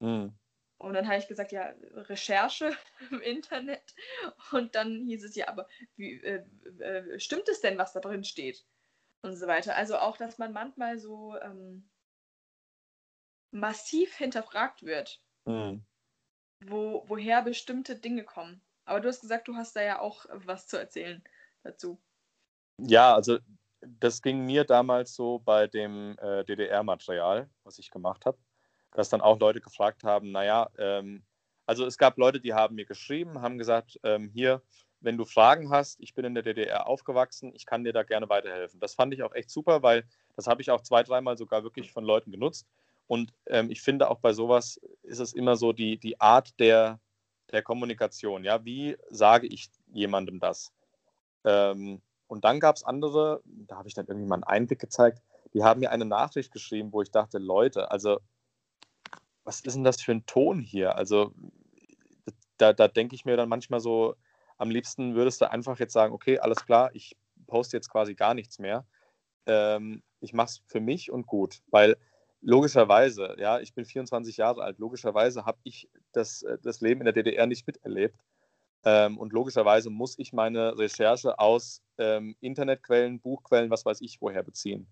[0.00, 0.34] Mhm.
[0.78, 2.74] Und dann habe ich gesagt, ja, Recherche
[3.10, 3.94] im Internet.
[4.50, 6.44] Und dann hieß es ja, aber wie, äh,
[6.78, 8.64] äh, stimmt es denn, was da drin steht?
[9.22, 9.76] Und so weiter.
[9.76, 11.90] Also auch, dass man manchmal so ähm,
[13.50, 15.84] massiv hinterfragt wird, mhm.
[16.64, 18.62] wo, woher bestimmte Dinge kommen.
[18.86, 21.22] Aber du hast gesagt, du hast da ja auch was zu erzählen
[21.62, 22.00] dazu.
[22.86, 23.38] Ja, also
[23.82, 28.38] das ging mir damals so bei dem äh, DDR-Material, was ich gemacht habe,
[28.92, 31.24] dass dann auch Leute gefragt haben, naja, ähm,
[31.66, 34.62] also es gab Leute, die haben mir geschrieben, haben gesagt, ähm, hier,
[35.00, 38.28] wenn du Fragen hast, ich bin in der DDR aufgewachsen, ich kann dir da gerne
[38.28, 38.80] weiterhelfen.
[38.80, 40.04] Das fand ich auch echt super, weil
[40.36, 42.66] das habe ich auch zwei, dreimal sogar wirklich von Leuten genutzt.
[43.06, 47.00] Und ähm, ich finde auch bei sowas ist es immer so die, die Art der,
[47.50, 48.44] der Kommunikation.
[48.44, 50.72] Ja, wie sage ich jemandem das?
[51.44, 55.20] Ähm, und dann gab es andere, da habe ich dann irgendwie mal einen Einblick gezeigt,
[55.52, 58.20] die haben mir eine Nachricht geschrieben, wo ich dachte, Leute, also
[59.42, 60.94] was ist denn das für ein Ton hier?
[60.96, 61.34] Also
[62.56, 64.14] da, da denke ich mir dann manchmal so,
[64.58, 67.16] am liebsten würdest du einfach jetzt sagen, okay, alles klar, ich
[67.48, 68.86] poste jetzt quasi gar nichts mehr.
[69.46, 71.96] Ähm, ich mache es für mich und gut, weil
[72.42, 77.06] logischerweise, ja, ich bin 24 Jahre alt, logischerweise habe ich das, äh, das Leben in
[77.06, 78.20] der DDR nicht miterlebt.
[78.84, 84.42] Ähm, und logischerweise muss ich meine Recherche aus ähm, Internetquellen, Buchquellen, was weiß ich, woher
[84.42, 84.88] beziehen.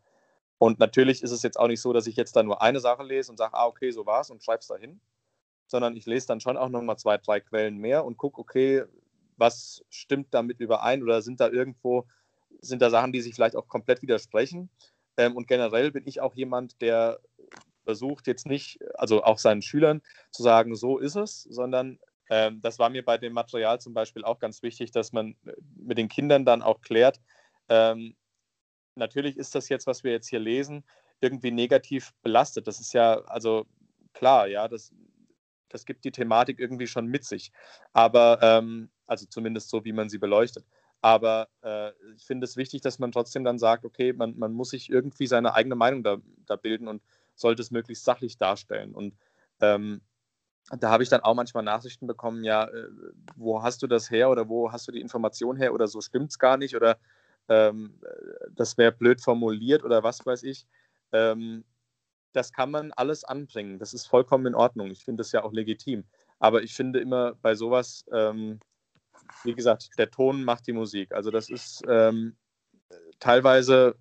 [0.58, 3.04] Und natürlich ist es jetzt auch nicht so, dass ich jetzt da nur eine Sache
[3.04, 5.00] lese und sage, ah, okay, so war's und schreibe es dahin,
[5.66, 8.82] sondern ich lese dann schon auch nochmal zwei, drei Quellen mehr und gucke, okay,
[9.36, 12.06] was stimmt damit überein oder sind da irgendwo,
[12.60, 14.68] sind da Sachen, die sich vielleicht auch komplett widersprechen.
[15.16, 17.20] Ähm, und generell bin ich auch jemand, der
[17.84, 21.98] versucht jetzt nicht, also auch seinen Schülern zu sagen, so ist es, sondern
[22.30, 25.52] ähm, das war mir bei dem Material zum Beispiel auch ganz wichtig, dass man äh,
[25.76, 27.20] mit den Kindern dann auch klärt,
[27.68, 28.16] ähm,
[28.94, 30.84] natürlich ist das jetzt, was wir jetzt hier lesen,
[31.20, 32.66] irgendwie negativ belastet.
[32.66, 33.66] Das ist ja, also
[34.12, 34.92] klar, ja, das,
[35.68, 37.52] das gibt die Thematik irgendwie schon mit sich.
[37.92, 40.64] Aber, ähm, also zumindest so, wie man sie beleuchtet.
[41.00, 44.70] Aber äh, ich finde es wichtig, dass man trotzdem dann sagt, okay, man, man muss
[44.70, 47.02] sich irgendwie seine eigene Meinung da, da bilden und
[47.34, 48.94] sollte es möglichst sachlich darstellen.
[48.94, 49.14] Und
[49.60, 50.00] ähm,
[50.70, 52.88] da habe ich dann auch manchmal Nachrichten bekommen, ja, äh,
[53.36, 56.30] wo hast du das her oder wo hast du die Information her oder so stimmt
[56.30, 56.98] es gar nicht oder
[57.48, 57.98] ähm,
[58.54, 60.66] das wäre blöd formuliert oder was weiß ich.
[61.12, 61.64] Ähm,
[62.32, 63.78] das kann man alles anbringen.
[63.78, 64.90] Das ist vollkommen in Ordnung.
[64.90, 66.04] Ich finde das ja auch legitim.
[66.38, 68.60] Aber ich finde immer bei sowas, ähm,
[69.44, 71.12] wie gesagt, der Ton macht die Musik.
[71.12, 72.36] Also das ist ähm,
[73.18, 73.96] teilweise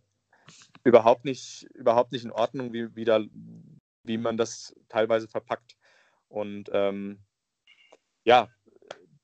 [0.84, 3.22] überhaupt nicht, überhaupt nicht in Ordnung, wie, wie, da,
[4.04, 5.77] wie man das teilweise verpackt.
[6.30, 7.20] Und ähm,
[8.24, 8.50] ja,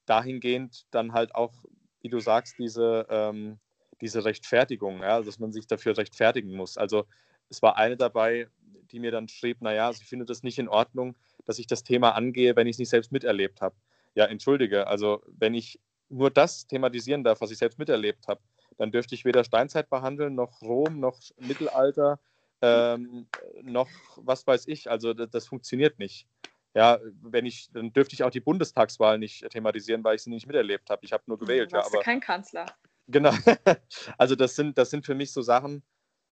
[0.06, 1.54] dahingehend dann halt auch,
[2.02, 3.60] wie du sagst, diese, ähm,
[4.02, 6.78] diese Rechtfertigung, ja, dass man sich dafür rechtfertigen muss.
[6.78, 7.06] Also
[7.50, 8.48] es war eine dabei,
[8.92, 12.12] die mir dann schrieb, naja, sie findet es nicht in Ordnung, dass ich das Thema
[12.12, 13.76] angehe, wenn ich es nicht selbst miterlebt habe.
[14.16, 18.42] Ja, entschuldige, also wenn ich nur das thematisieren darf, was ich selbst miterlebt habe,
[18.78, 22.20] dann dürfte ich weder Steinzeit behandeln, noch Rom, noch Mittelalter,
[22.62, 23.28] ähm,
[23.62, 24.90] noch was weiß ich.
[24.90, 26.28] Also das, das, funktioniert nicht.
[26.74, 30.48] Ja, wenn ich, dann dürfte ich auch die Bundestagswahl nicht thematisieren, weil ich sie nicht
[30.48, 31.06] miterlebt habe.
[31.06, 31.72] Ich habe nur gewählt.
[31.72, 32.66] Du warst ja, aber kein Kanzler.
[33.08, 33.32] Genau.
[34.18, 35.84] Also das sind, das sind für mich so Sachen.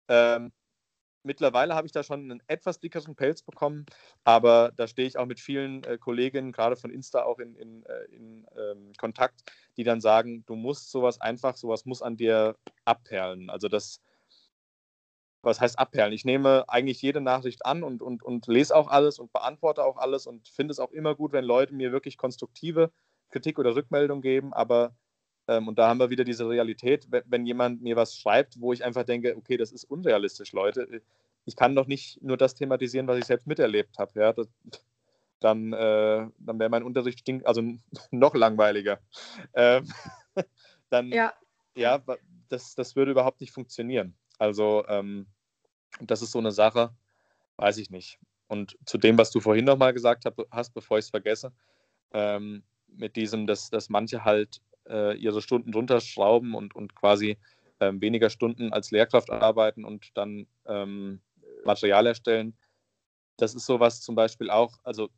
[0.09, 0.51] Ähm,
[1.23, 3.85] mittlerweile habe ich da schon einen etwas dickeren Pelz bekommen,
[4.23, 7.83] aber da stehe ich auch mit vielen äh, Kolleginnen, gerade von Insta, auch in, in,
[7.85, 9.43] äh, in ähm, Kontakt,
[9.75, 13.49] die dann sagen, du musst sowas einfach, sowas muss an dir abperlen.
[13.49, 14.01] Also das,
[15.41, 16.13] was heißt abperlen?
[16.13, 19.97] Ich nehme eigentlich jede Nachricht an und, und, und lese auch alles und beantworte auch
[19.97, 22.91] alles und finde es auch immer gut, wenn Leute mir wirklich konstruktive
[23.29, 24.95] Kritik oder Rückmeldung geben, aber
[25.47, 28.83] ähm, und da haben wir wieder diese Realität, wenn, jemand mir was schreibt, wo ich
[28.83, 31.01] einfach denke, okay, das ist unrealistisch, Leute.
[31.45, 34.19] Ich kann doch nicht nur das thematisieren, was ich selbst miterlebt habe.
[34.19, 34.33] Ja?
[34.33, 34.47] Das,
[35.39, 37.61] dann, äh, dann wäre mein Unterricht stink, also
[38.11, 38.99] noch langweiliger.
[39.53, 39.87] Ähm,
[40.89, 41.33] dann, ja,
[41.75, 42.03] ja
[42.49, 44.15] das, das würde überhaupt nicht funktionieren.
[44.37, 45.27] Also, ähm,
[46.01, 46.95] das ist so eine Sache,
[47.57, 48.19] weiß ich nicht.
[48.47, 51.51] Und zu dem, was du vorhin nochmal gesagt hast, bevor ich es vergesse,
[52.13, 57.37] ähm, mit diesem, dass, dass manche halt äh, ihre Stunden runterschrauben und, und quasi
[57.79, 61.21] ähm, weniger Stunden als Lehrkraft arbeiten und dann ähm,
[61.65, 62.57] Material erstellen.
[63.37, 65.09] Das ist sowas zum Beispiel auch, also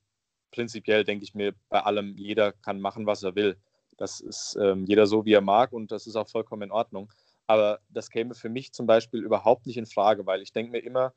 [0.51, 3.57] prinzipiell denke ich mir bei allem, jeder kann machen, was er will.
[3.97, 7.11] Das ist ähm, jeder so, wie er mag und das ist auch vollkommen in Ordnung.
[7.49, 10.83] Aber das käme für mich zum Beispiel überhaupt nicht in Frage, weil ich denke mir
[10.83, 11.15] immer,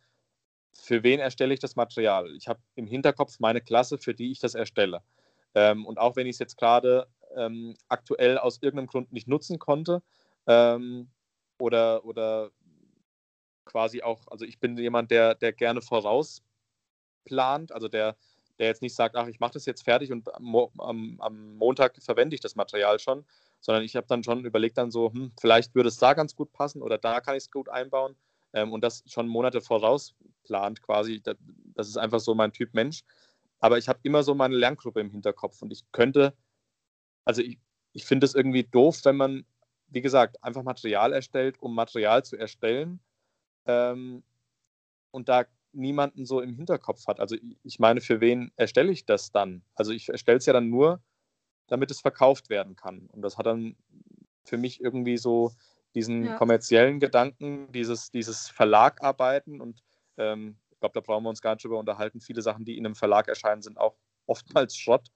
[0.73, 2.35] für wen erstelle ich das Material?
[2.37, 5.03] Ich habe im Hinterkopf meine Klasse, für die ich das erstelle.
[5.55, 9.59] Ähm, und auch wenn ich es jetzt gerade ähm, aktuell aus irgendeinem Grund nicht nutzen
[9.59, 10.03] konnte
[10.47, 11.11] ähm,
[11.59, 12.51] oder, oder
[13.67, 18.17] quasi auch, also ich bin jemand, der, der gerne vorausplant, also der,
[18.59, 22.03] der jetzt nicht sagt, ach, ich mache das jetzt fertig und am, am, am, Montag
[22.03, 23.27] verwende ich das Material schon,
[23.63, 26.53] sondern ich habe dann schon überlegt, dann so, hm, vielleicht würde es da ganz gut
[26.53, 28.17] passen oder da kann ich es gut einbauen
[28.53, 31.23] ähm, und das schon Monate voraus plant quasi.
[31.23, 31.37] Das,
[31.75, 33.05] das ist einfach so mein Typ Mensch.
[33.61, 36.35] Aber ich habe immer so meine Lerngruppe im Hinterkopf und ich könnte,
[37.25, 37.59] also ich,
[37.93, 39.47] ich finde es irgendwie doof, wenn man,
[39.87, 42.99] wie gesagt, einfach Material erstellt, um Material zu erstellen
[43.67, 44.25] ähm,
[45.13, 47.21] und da niemanden so im Hinterkopf hat.
[47.21, 49.63] Also ich meine, für wen erstelle ich das dann?
[49.77, 51.01] Also ich erstelle es ja dann nur,
[51.67, 53.09] damit es verkauft werden kann.
[53.13, 53.77] Und das hat dann
[54.45, 55.53] für mich irgendwie so
[55.95, 56.37] diesen ja.
[56.37, 59.83] kommerziellen Gedanken, dieses, dieses Verlagarbeiten und
[60.17, 62.21] ähm, ich glaube, da brauchen wir uns gar nicht drüber unterhalten.
[62.21, 63.97] Viele Sachen, die in einem Verlag erscheinen, sind auch
[64.27, 65.09] oftmals Schrott.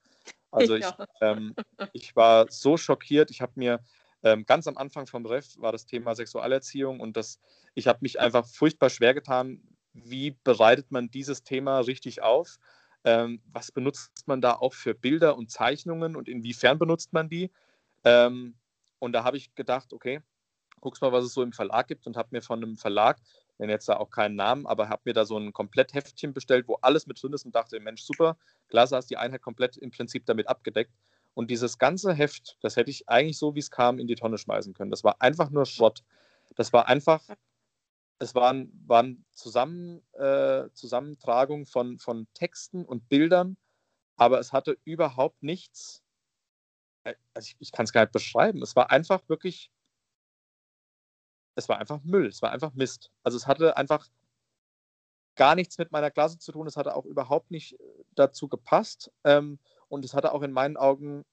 [0.51, 1.07] Also ich, ja.
[1.21, 1.55] ähm,
[1.93, 3.31] ich war so schockiert.
[3.31, 3.81] Ich habe mir
[4.23, 7.39] ähm, ganz am Anfang vom Ref war das Thema Sexualerziehung und das,
[7.75, 9.61] ich habe mich einfach furchtbar schwer getan,
[9.93, 12.57] wie bereitet man dieses Thema richtig auf?
[13.03, 17.51] Ähm, was benutzt man da auch für Bilder und Zeichnungen und inwiefern benutzt man die?
[18.03, 18.55] Ähm,
[18.99, 20.21] und da habe ich gedacht, okay,
[20.81, 23.19] guckst mal, was es so im Verlag gibt und habe mir von einem Verlag,
[23.57, 26.75] nenne jetzt da auch keinen Namen, aber habe mir da so ein Komplettheftchen bestellt, wo
[26.81, 28.37] alles mit drin ist und dachte, Mensch, super,
[28.69, 30.91] klasse, hast die Einheit komplett im Prinzip damit abgedeckt.
[31.33, 34.37] Und dieses ganze Heft, das hätte ich eigentlich so, wie es kam, in die Tonne
[34.37, 34.91] schmeißen können.
[34.91, 36.03] Das war einfach nur Schrott.
[36.55, 37.21] Das war einfach,
[38.19, 43.57] es waren, waren Zusammen, äh, Zusammentragungen von, von Texten und Bildern,
[44.15, 46.03] aber es hatte überhaupt nichts,
[47.03, 48.61] äh, also ich, ich kann es gar nicht beschreiben.
[48.61, 49.71] Es war einfach wirklich
[51.57, 53.11] es war einfach Müll, es war einfach Mist.
[53.23, 54.07] Also es hatte einfach
[55.35, 59.11] gar nichts mit meiner Klasse zu tun, es hatte auch überhaupt nicht äh, dazu gepasst
[59.23, 61.25] ähm, und es hatte auch in meinen Augen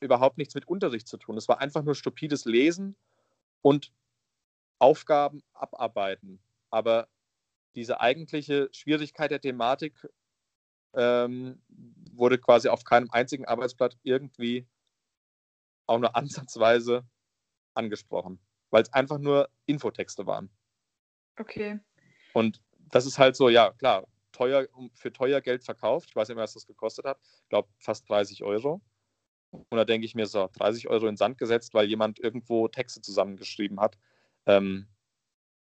[0.00, 1.36] überhaupt nichts mit Unterricht zu tun.
[1.36, 2.94] Es war einfach nur stupides Lesen
[3.62, 3.92] und
[4.78, 6.40] Aufgaben abarbeiten.
[6.70, 7.08] Aber
[7.74, 10.08] diese eigentliche Schwierigkeit der Thematik
[10.94, 11.62] ähm,
[12.12, 14.66] wurde quasi auf keinem einzigen Arbeitsblatt irgendwie
[15.86, 17.04] auch nur ansatzweise
[17.74, 20.50] angesprochen weil es einfach nur Infotexte waren.
[21.38, 21.78] Okay.
[22.32, 22.60] Und
[22.90, 26.10] das ist halt so, ja, klar, teuer, für teuer Geld verkauft.
[26.10, 27.18] Ich weiß nicht mehr, was das gekostet hat.
[27.42, 28.80] Ich glaube, fast 30 Euro.
[29.50, 33.00] Und da denke ich mir so, 30 Euro in Sand gesetzt, weil jemand irgendwo Texte
[33.00, 33.96] zusammengeschrieben hat.
[34.48, 34.88] Ähm,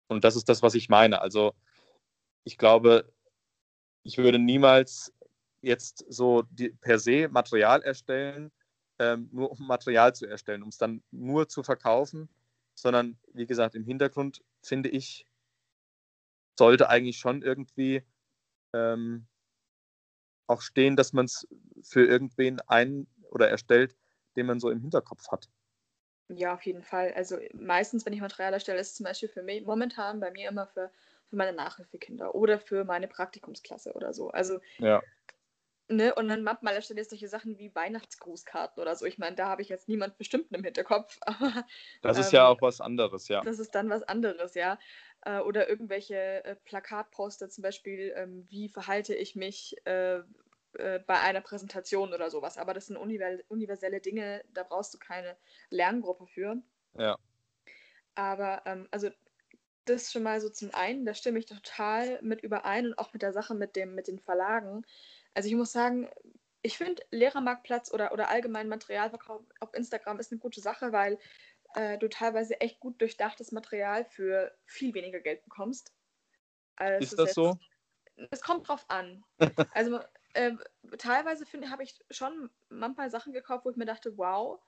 [0.07, 1.21] und das ist das, was ich meine.
[1.21, 1.53] Also,
[2.45, 3.11] ich glaube,
[4.03, 5.13] ich würde niemals
[5.61, 8.51] jetzt so die, per se Material erstellen,
[8.99, 12.29] ähm, nur um Material zu erstellen, um es dann nur zu verkaufen
[12.79, 15.25] sondern wie gesagt, im Hintergrund finde ich,
[16.57, 18.03] sollte eigentlich schon irgendwie
[18.73, 19.27] ähm,
[20.47, 21.47] auch stehen, dass man es
[21.83, 23.95] für irgendwen ein- oder erstellt,
[24.35, 25.49] den man so im Hinterkopf hat.
[26.29, 27.13] Ja, auf jeden Fall.
[27.15, 30.49] Also meistens, wenn ich Material erstelle, ist es zum Beispiel für mich momentan bei mir
[30.49, 30.91] immer für,
[31.27, 34.29] für meine Nachhilfekinder oder für meine Praktikumsklasse oder so.
[34.29, 35.01] Also ja.
[35.91, 36.13] Ne?
[36.13, 39.05] Und dann manchmal erstelle ich solche Sachen wie Weihnachtsgrußkarten oder so.
[39.07, 41.17] Ich meine, da habe ich jetzt niemand bestimmten im Hinterkopf.
[41.21, 41.65] Aber,
[42.03, 43.41] das ist ähm, ja auch was anderes, ja.
[43.41, 44.77] Das ist dann was anderes, ja.
[45.21, 50.19] Äh, oder irgendwelche äh, Plakatposter zum Beispiel, ähm, wie verhalte ich mich äh,
[50.73, 52.57] äh, bei einer Präsentation oder sowas.
[52.57, 55.37] Aber das sind universelle Dinge, da brauchst du keine
[55.69, 56.61] Lerngruppe für.
[56.97, 57.17] Ja.
[58.15, 59.09] Aber ähm, also
[59.85, 63.21] das schon mal so zum einen, da stimme ich total mit überein und auch mit
[63.21, 64.85] der Sache mit, dem, mit den Verlagen.
[65.33, 66.09] Also ich muss sagen,
[66.61, 71.17] ich finde Lehrermarktplatz oder, oder allgemein Materialverkauf auf Instagram ist eine gute Sache, weil
[71.75, 75.93] äh, du teilweise echt gut durchdachtes Material für viel weniger Geld bekommst.
[76.75, 77.57] Also ist das jetzt, so?
[78.31, 79.23] Es kommt drauf an.
[79.73, 79.99] also
[80.33, 80.51] äh,
[80.97, 84.59] teilweise habe ich schon manchmal Sachen gekauft, wo ich mir dachte, wow,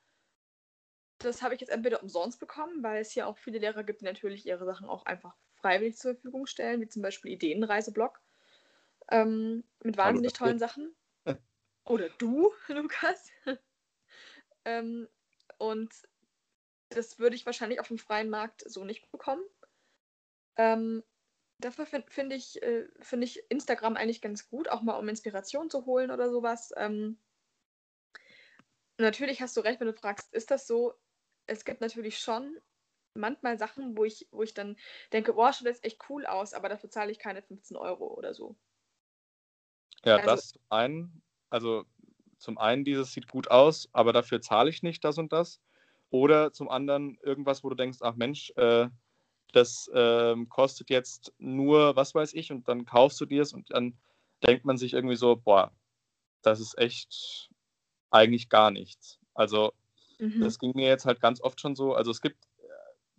[1.20, 4.06] das habe ich jetzt entweder umsonst bekommen, weil es hier auch viele Lehrer gibt, die
[4.06, 8.20] natürlich ihre Sachen auch einfach freiwillig zur Verfügung stellen, wie zum Beispiel Ideenreiseblog.
[9.10, 10.96] Ähm, mit wahnsinnig tollen Sachen.
[11.86, 13.30] Oder du, Lukas.
[14.66, 15.08] ähm,
[15.58, 15.94] und
[16.90, 19.44] das würde ich wahrscheinlich auf dem freien Markt so nicht bekommen.
[20.58, 21.04] Ähm,
[21.66, 25.70] dafür finde find ich, äh, find ich Instagram eigentlich ganz gut, auch mal um Inspiration
[25.70, 26.74] zu holen oder sowas.
[26.78, 27.20] Ähm,
[28.98, 30.94] natürlich hast du recht, wenn du fragst, ist das so?
[31.48, 32.58] Es gibt natürlich schon
[33.14, 34.78] manchmal Sachen, wo ich, wo ich dann
[35.12, 38.34] denke, boah, schaut das echt cool aus, aber dafür zahle ich keine 15 Euro oder
[38.34, 38.56] so.
[40.06, 41.86] Ja, also, das ein, also
[42.38, 45.62] zum einen, dieses sieht gut aus, aber dafür zahle ich nicht das und das.
[46.10, 48.90] Oder zum anderen irgendwas, wo du denkst, ach Mensch, äh,
[49.52, 53.72] das ähm, kostet jetzt nur, was weiß ich, und dann kaufst du dir es und
[53.72, 53.98] dann
[54.46, 55.72] denkt man sich irgendwie so, boah,
[56.42, 57.50] das ist echt
[58.10, 59.20] eigentlich gar nichts.
[59.34, 59.74] Also
[60.20, 60.42] mhm.
[60.42, 61.94] das ging mir jetzt halt ganz oft schon so.
[61.94, 62.38] Also es gibt,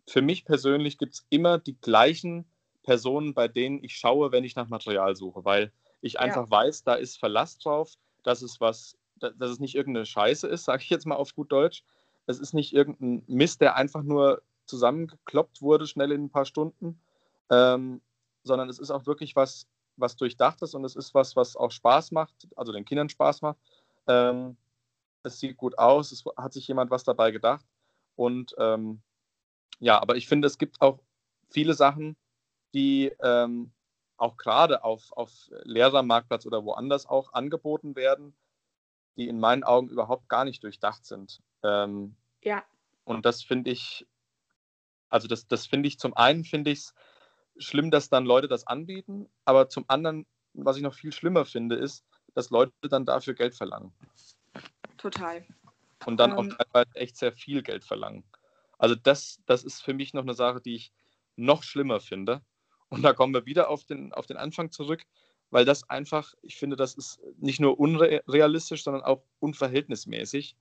[0.09, 2.45] für mich persönlich gibt es immer die gleichen
[2.83, 6.51] Personen, bei denen ich schaue, wenn ich nach Material suche, weil ich einfach ja.
[6.51, 10.83] weiß, da ist Verlass drauf, dass es was, dass es nicht irgendeine Scheiße ist, sage
[10.83, 11.85] ich jetzt mal auf gut Deutsch.
[12.27, 17.01] Es ist nicht irgendein Mist, der einfach nur zusammengekloppt wurde, schnell in ein paar Stunden,
[17.51, 18.01] ähm,
[18.45, 21.71] sondern es ist auch wirklich was, was durchdacht ist und es ist was, was auch
[21.71, 23.59] Spaß macht, also den Kindern Spaß macht.
[24.07, 24.57] Ähm,
[25.23, 27.65] es sieht gut aus, es hat sich jemand was dabei gedacht.
[28.17, 29.03] Und ähm,
[29.79, 30.99] ja, aber ich finde, es gibt auch
[31.51, 32.17] viele Sachen,
[32.75, 33.73] die ähm,
[34.17, 35.33] auch gerade auf, auf
[35.65, 38.35] Lehrermarktplatz oder woanders auch angeboten werden,
[39.17, 41.43] die in meinen Augen überhaupt gar nicht durchdacht sind.
[41.63, 42.63] Ähm, ja.
[43.05, 44.07] Und das finde ich,
[45.13, 46.95] also das, das finde ich, zum einen finde ich es
[47.59, 51.77] schlimm, dass dann Leute das anbieten, aber zum anderen, was ich noch viel schlimmer finde,
[51.77, 53.93] ist, dass Leute dann dafür Geld verlangen.
[54.97, 55.45] Total.
[56.07, 58.25] Und dann ähm, auch teilweise echt sehr viel Geld verlangen.
[58.79, 60.93] Also das, das ist für mich noch eine Sache, die ich
[61.37, 62.43] noch schlimmer finde.
[62.89, 65.03] Und da kommen wir wieder auf den, auf den Anfang zurück,
[65.51, 70.57] weil das einfach, ich finde, das ist nicht nur unrealistisch, sondern auch unverhältnismäßig.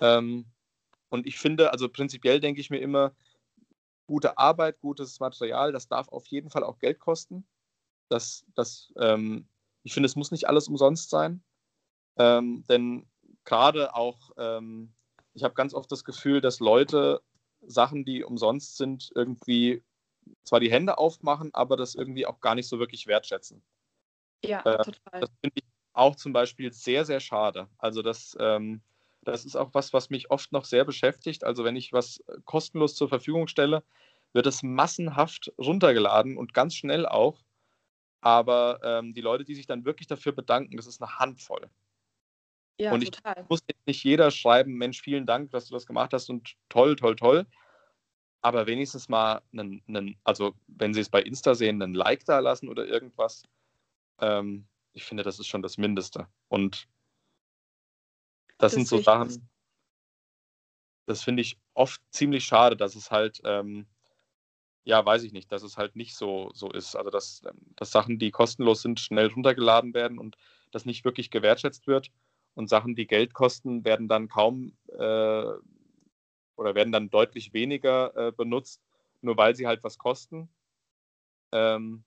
[0.00, 0.46] Ähm,
[1.08, 3.12] und ich finde, also prinzipiell denke ich mir immer,
[4.06, 7.46] gute Arbeit, gutes Material, das darf auf jeden Fall auch Geld kosten.
[8.08, 9.46] Das, das, ähm,
[9.82, 11.42] ich finde, es muss nicht alles umsonst sein.
[12.16, 13.06] Ähm, denn
[13.44, 14.92] gerade auch, ähm,
[15.34, 17.22] ich habe ganz oft das Gefühl, dass Leute
[17.62, 19.82] Sachen, die umsonst sind, irgendwie
[20.44, 23.62] zwar die Hände aufmachen, aber das irgendwie auch gar nicht so wirklich wertschätzen.
[24.44, 25.20] Ja, äh, total.
[25.20, 27.68] Das finde ich auch zum Beispiel sehr, sehr schade.
[27.78, 28.82] Also das, ähm,
[29.24, 31.44] das ist auch was, was mich oft noch sehr beschäftigt.
[31.44, 33.82] Also wenn ich was kostenlos zur Verfügung stelle,
[34.32, 37.42] wird es massenhaft runtergeladen und ganz schnell auch.
[38.20, 41.68] Aber ähm, die Leute, die sich dann wirklich dafür bedanken, das ist eine Handvoll.
[42.78, 43.44] Ja, und ich total.
[43.48, 46.96] muss jetzt nicht jeder schreiben, Mensch, vielen Dank, dass du das gemacht hast und toll,
[46.96, 47.46] toll, toll.
[48.40, 52.40] Aber wenigstens mal einen, einen also wenn Sie es bei Insta sehen, einen Like da
[52.40, 53.44] lassen oder irgendwas.
[54.20, 56.26] Ähm, ich finde, das ist schon das Mindeste.
[56.48, 56.88] Und
[58.62, 59.48] das, das sind so Sachen,
[61.06, 63.86] das finde ich oft ziemlich schade, dass es halt, ähm,
[64.84, 66.94] ja, weiß ich nicht, dass es halt nicht so, so ist.
[66.94, 70.36] Also, dass, ähm, dass Sachen, die kostenlos sind, schnell runtergeladen werden und
[70.70, 72.12] das nicht wirklich gewertschätzt wird.
[72.54, 75.52] Und Sachen, die Geld kosten, werden dann kaum äh,
[76.56, 78.80] oder werden dann deutlich weniger äh, benutzt,
[79.22, 80.48] nur weil sie halt was kosten.
[81.50, 82.04] Ähm,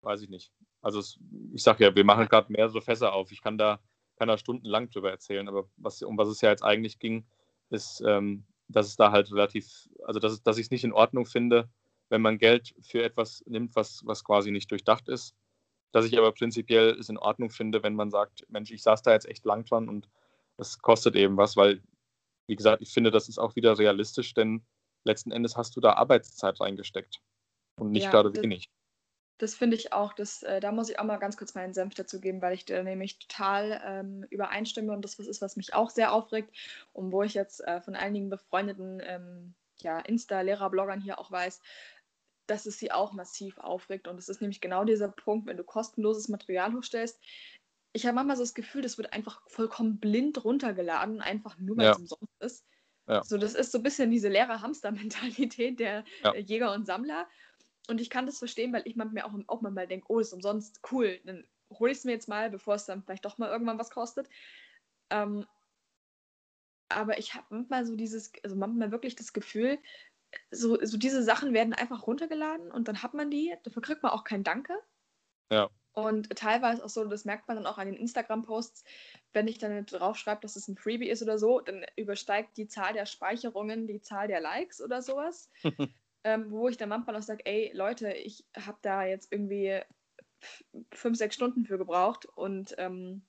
[0.00, 0.50] weiß ich nicht.
[0.80, 1.18] Also es,
[1.52, 3.32] ich sage ja, wir machen gerade mehrere Fässer auf.
[3.32, 3.80] Ich kann da
[4.22, 7.26] kann da stundenlang drüber erzählen, aber was, um was es ja jetzt eigentlich ging,
[7.70, 11.26] ist, ähm, dass es da halt relativ, also dass, dass ich es nicht in Ordnung
[11.26, 11.68] finde,
[12.08, 15.34] wenn man Geld für etwas nimmt, was, was quasi nicht durchdacht ist.
[15.90, 19.10] Dass ich aber prinzipiell es in Ordnung finde, wenn man sagt, Mensch, ich saß da
[19.10, 20.08] jetzt echt lang dran und
[20.56, 21.82] es kostet eben was, weil,
[22.46, 24.64] wie gesagt, ich finde, das ist auch wieder realistisch, denn
[25.02, 27.20] letzten Endes hast du da Arbeitszeit reingesteckt
[27.74, 28.70] und nicht ja, gerade wenig.
[29.42, 31.94] Das finde ich auch, das, äh, da muss ich auch mal ganz kurz meinen Senf
[31.94, 35.74] dazu geben, weil ich da nämlich total ähm, übereinstimme und das was ist, was mich
[35.74, 36.56] auch sehr aufregt
[36.92, 41.60] und wo ich jetzt äh, von einigen befreundeten ähm, ja, Insta-Lehrer-Bloggern hier auch weiß,
[42.46, 44.06] dass es sie auch massiv aufregt.
[44.06, 47.20] Und es ist nämlich genau dieser Punkt, wenn du kostenloses Material hochstellst.
[47.92, 51.86] Ich habe manchmal so das Gefühl, das wird einfach vollkommen blind runtergeladen, einfach nur weil
[51.86, 51.90] ja.
[51.90, 52.64] es umsonst ist.
[53.08, 53.24] Ja.
[53.24, 56.36] So, das ist so ein bisschen diese Lehrer-Hamster-Mentalität der ja.
[56.36, 57.26] Jäger und Sammler.
[57.88, 60.80] Und ich kann das verstehen, weil ich mir auch, auch mal denke, oh, ist umsonst,
[60.90, 61.44] cool, dann
[61.78, 64.28] hole ich es mir jetzt mal, bevor es dann vielleicht doch mal irgendwann was kostet.
[65.10, 65.46] Ähm,
[66.88, 69.78] aber ich habe manchmal so dieses, also manchmal wirklich das Gefühl,
[70.50, 74.12] so, so diese Sachen werden einfach runtergeladen und dann hat man die, dafür kriegt man
[74.12, 74.74] auch kein Danke.
[75.50, 75.68] Ja.
[75.94, 78.84] Und teilweise auch so, das merkt man dann auch an den Instagram-Posts,
[79.34, 82.94] wenn ich dann draufschreibe, dass es ein Freebie ist oder so, dann übersteigt die Zahl
[82.94, 85.50] der Speicherungen die Zahl der Likes oder sowas.
[86.24, 89.80] ähm, wo ich dann manchmal auch sage, ey Leute, ich habe da jetzt irgendwie
[90.92, 93.22] fünf, sechs Stunden für gebraucht und ähm,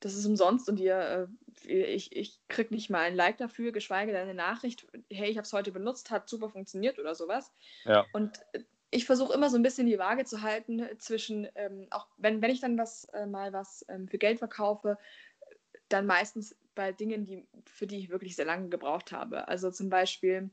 [0.00, 1.28] das ist umsonst und ihr,
[1.66, 5.36] äh, ich, ich krieg nicht mal ein Like dafür, geschweige denn eine Nachricht, hey, ich
[5.36, 7.52] habe es heute benutzt, hat super funktioniert oder sowas.
[7.84, 8.04] Ja.
[8.12, 8.44] Und
[8.90, 12.50] ich versuche immer so ein bisschen die Waage zu halten zwischen, ähm, auch wenn, wenn
[12.50, 14.98] ich dann was äh, mal was ähm, für Geld verkaufe,
[15.88, 19.48] dann meistens bei Dingen, die, für die ich wirklich sehr lange gebraucht habe.
[19.48, 20.50] Also zum Beispiel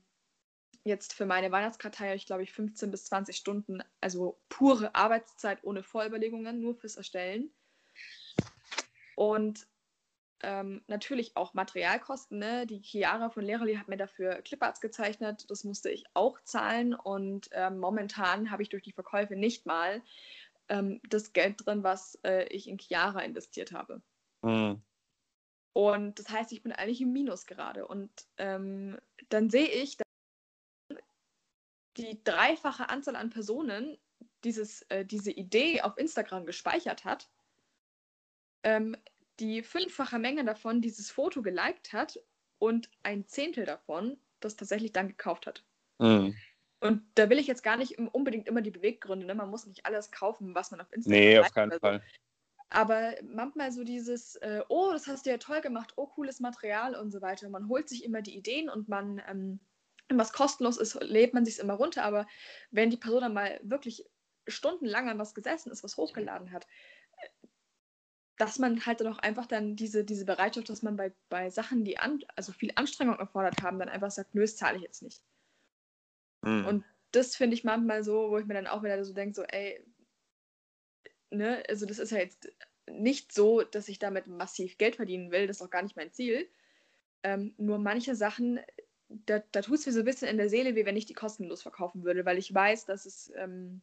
[0.83, 5.83] jetzt für meine Weihnachtskartei, ich glaube ich 15 bis 20 Stunden, also pure Arbeitszeit ohne
[5.83, 7.51] Vorüberlegungen, nur fürs Erstellen.
[9.15, 9.67] Und
[10.43, 12.39] ähm, natürlich auch Materialkosten.
[12.39, 12.65] Ne?
[12.65, 15.45] Die Chiara von Lehrerli hat mir dafür Cliparts gezeichnet.
[15.49, 16.95] Das musste ich auch zahlen.
[16.95, 20.01] Und ähm, momentan habe ich durch die Verkäufe nicht mal
[20.69, 24.01] ähm, das Geld drin, was äh, ich in Chiara investiert habe.
[24.41, 24.81] Mhm.
[25.73, 27.87] Und das heißt, ich bin eigentlich im Minus gerade.
[27.87, 28.97] Und ähm,
[29.29, 30.07] dann sehe ich, dass
[31.97, 33.97] die dreifache Anzahl an Personen
[34.43, 37.29] dieses, äh, diese Idee auf Instagram gespeichert hat,
[38.63, 38.95] ähm,
[39.39, 42.19] die fünffache Menge davon dieses Foto geliked hat
[42.59, 45.63] und ein Zehntel davon das tatsächlich dann gekauft hat.
[45.99, 46.35] Mhm.
[46.79, 49.35] Und da will ich jetzt gar nicht unbedingt immer die Beweggründe, ne?
[49.35, 52.01] man muss nicht alles kaufen, was man auf Instagram Nee, auf keinen Fall.
[52.69, 56.95] Aber manchmal so dieses, äh, oh, das hast du ja toll gemacht, oh, cooles Material
[56.95, 57.49] und so weiter.
[57.49, 59.59] Man holt sich immer die Ideen und man, ähm,
[60.17, 62.03] was kostenlos ist, lädt man sich immer runter.
[62.03, 62.27] Aber
[62.71, 64.05] wenn die Person dann mal wirklich
[64.47, 66.67] stundenlang an was gesessen ist, was hochgeladen hat,
[68.37, 71.85] dass man halt dann auch einfach dann diese, diese Bereitschaft, dass man bei, bei Sachen,
[71.85, 75.03] die an, also viel Anstrengung erfordert haben, dann einfach sagt, nö, das zahle ich jetzt
[75.03, 75.21] nicht.
[76.41, 76.65] Mhm.
[76.65, 79.43] Und das finde ich manchmal so, wo ich mir dann auch wieder so denke, so,
[79.43, 79.85] ey,
[81.29, 82.51] ne, also das ist ja jetzt
[82.89, 86.11] nicht so, dass ich damit massiv Geld verdienen will, das ist auch gar nicht mein
[86.11, 86.49] Ziel.
[87.23, 88.59] Ähm, nur manche Sachen,
[89.25, 91.13] da, da tut es mir so ein bisschen in der Seele, wie wenn ich die
[91.13, 93.81] kostenlos verkaufen würde, weil ich weiß, dass es, ähm,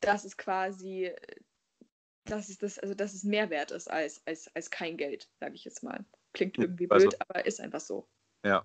[0.00, 1.12] dass es quasi,
[2.24, 5.54] dass es das, also dass es mehr wert ist als, als, als kein Geld, sage
[5.54, 6.04] ich jetzt mal.
[6.32, 8.08] Klingt irgendwie also, blöd, aber ist einfach so.
[8.44, 8.64] Ja.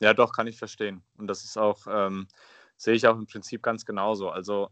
[0.00, 1.02] Ja, doch, kann ich verstehen.
[1.16, 2.28] Und das ist auch, ähm,
[2.76, 4.28] sehe ich auch im Prinzip ganz genauso.
[4.28, 4.70] Also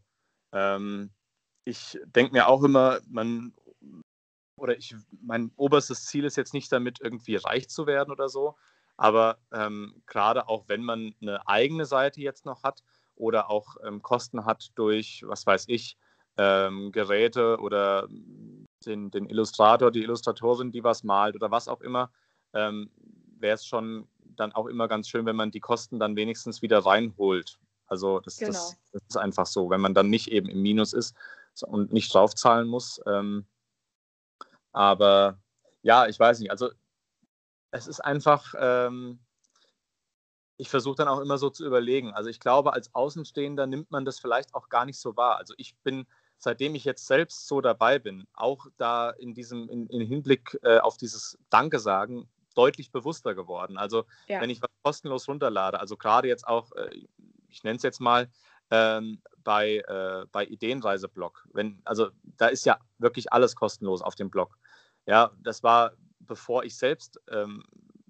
[0.53, 1.11] ähm,
[1.64, 3.55] ich denke mir auch immer, man
[4.57, 8.57] oder ich, mein oberstes Ziel ist jetzt nicht damit, irgendwie reich zu werden oder so,
[8.96, 12.82] aber ähm, gerade auch wenn man eine eigene Seite jetzt noch hat
[13.16, 15.96] oder auch ähm, Kosten hat durch, was weiß ich,
[16.36, 18.09] ähm, Geräte oder
[18.86, 22.11] den, den, Illustrator, die Illustratorin, die was malt oder was auch immer,
[22.52, 22.90] ähm,
[23.38, 26.80] wäre es schon dann auch immer ganz schön, wenn man die Kosten dann wenigstens wieder
[26.80, 27.59] reinholt.
[27.86, 28.52] Also das, genau.
[28.52, 31.14] das, das, ist einfach so, wenn man dann nicht eben im Minus ist
[31.62, 33.00] und nicht draufzahlen muss.
[33.07, 33.46] Ähm,
[34.75, 35.39] aber
[35.83, 36.51] ja, ich weiß nicht.
[36.51, 36.70] Also
[37.70, 39.20] es ist einfach, ähm,
[40.57, 42.12] ich versuche dann auch immer so zu überlegen.
[42.12, 45.39] Also ich glaube, als Außenstehender nimmt man das vielleicht auch gar nicht so wahr.
[45.39, 46.07] Also ich bin,
[46.39, 50.79] seitdem ich jetzt selbst so dabei bin, auch da in diesem, in, in Hinblick äh,
[50.79, 53.77] auf dieses Danke sagen, deutlich bewusster geworden.
[53.79, 54.41] Also ja.
[54.41, 56.91] wenn ich was kostenlos runterlade, also gerade jetzt auch, äh,
[57.49, 58.29] ich nenne es jetzt mal,
[58.70, 61.47] ähm, bei, äh, bei Ideenreiseblog.
[61.53, 64.59] Wenn, also da ist ja wirklich alles kostenlos auf dem Blog.
[65.07, 67.62] Ja, das war, bevor ich selbst ähm,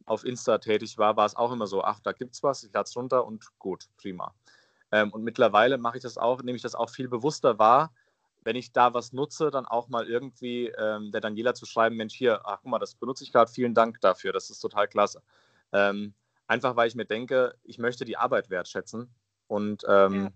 [0.07, 2.84] auf Insta tätig war, war es auch immer so, ach, da gibt's was, ich lade
[2.84, 4.34] es runter und gut, prima.
[4.92, 7.92] Ähm, und mittlerweile mache ich das auch, nehme ich das auch viel bewusster wahr,
[8.45, 12.14] wenn ich da was nutze, dann auch mal irgendwie ähm, der Daniela zu schreiben, Mensch,
[12.14, 15.22] hier, ach guck mal, das benutze ich gerade, vielen Dank dafür, das ist total klasse.
[15.72, 16.14] Ähm,
[16.47, 19.14] einfach weil ich mir denke, ich möchte die Arbeit wertschätzen
[19.49, 20.30] und ähm, ja.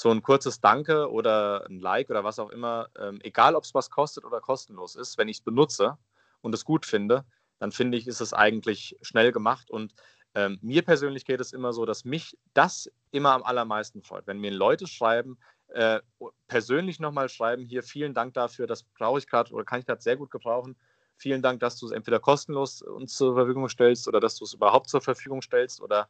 [0.00, 3.74] So ein kurzes Danke oder ein Like oder was auch immer, ähm, egal ob es
[3.74, 5.98] was kostet oder kostenlos ist, wenn ich es benutze
[6.40, 7.24] und es gut finde,
[7.58, 9.92] dann finde ich, ist es eigentlich schnell gemacht und
[10.34, 14.26] ähm, mir persönlich geht es immer so, dass mich das immer am allermeisten freut.
[14.26, 15.38] Wenn mir Leute schreiben,
[15.68, 16.00] äh,
[16.48, 20.00] persönlich nochmal schreiben, hier vielen Dank dafür, das brauche ich gerade oder kann ich gerade
[20.00, 20.76] sehr gut gebrauchen.
[21.16, 24.54] Vielen Dank, dass du es entweder kostenlos uns zur Verfügung stellst oder dass du es
[24.54, 26.08] überhaupt zur Verfügung stellst oder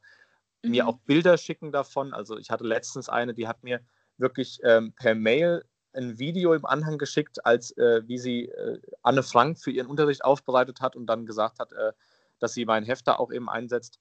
[0.62, 0.70] mhm.
[0.70, 2.12] mir auch Bilder schicken davon.
[2.12, 3.80] Also ich hatte letztens eine, die hat mir
[4.16, 9.22] wirklich ähm, per Mail ein Video im Anhang geschickt, als äh, wie sie äh, Anne
[9.22, 11.92] Frank für ihren Unterricht aufbereitet hat und dann gesagt hat, äh,
[12.38, 13.98] dass sie meinen Hefter auch eben einsetzt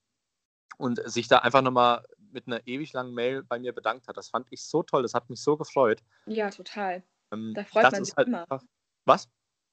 [0.78, 4.18] und sich da einfach nochmal mit einer ewig langen Mail bei mir bedankt hat.
[4.18, 6.03] Das fand ich so toll, das hat mich so gefreut.
[6.26, 7.03] Ja, total.
[7.32, 8.41] Ähm, da freut man sich halt immer.
[8.41, 8.64] Einfach,
[9.05, 9.30] was?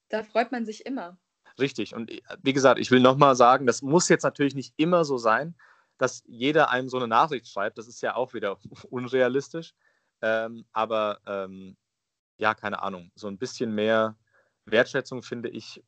[0.09, 1.19] Da freut man sich immer.
[1.59, 1.95] Richtig.
[1.95, 5.19] Und äh, wie gesagt, ich will nochmal sagen, das muss jetzt natürlich nicht immer so
[5.19, 5.55] sein,
[5.99, 7.79] dass jeder einem so eine Nachricht schreibt.
[7.79, 8.59] Das ist ja auch wieder
[8.91, 9.75] unrealistisch.
[10.23, 11.77] Ähm, aber ähm,
[12.39, 13.11] ja, keine Ahnung.
[13.15, 14.17] So ein bisschen mehr
[14.65, 15.83] Wertschätzung, finde ich,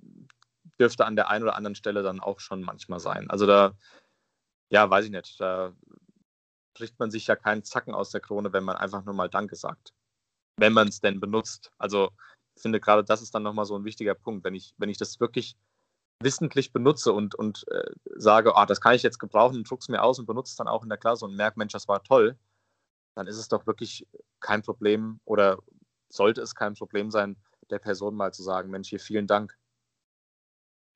[0.79, 3.29] dürfte an der einen oder anderen Stelle dann auch schon manchmal sein.
[3.31, 3.73] Also da,
[4.71, 5.41] ja, weiß ich nicht.
[5.41, 5.75] Da
[6.75, 9.57] bricht man sich ja keinen Zacken aus der Krone, wenn man einfach nur mal Danke
[9.57, 9.93] sagt.
[10.57, 11.73] Wenn man es denn benutzt.
[11.79, 12.11] Also
[12.55, 14.45] ich finde gerade, das ist dann nochmal so ein wichtiger Punkt.
[14.45, 15.57] Wenn ich, wenn ich das wirklich
[16.21, 19.89] wissentlich benutze und, und äh, sage, ah, das kann ich jetzt gebrauchen und druck es
[19.89, 22.03] mir aus und benutze es dann auch in der Klasse und merke, Mensch, das war
[22.03, 22.37] toll,
[23.15, 24.07] dann ist es doch wirklich
[24.41, 25.59] kein Problem oder
[26.09, 27.37] sollte es kein Problem sein,
[27.71, 29.57] der Person mal zu sagen, Mensch, hier vielen Dank.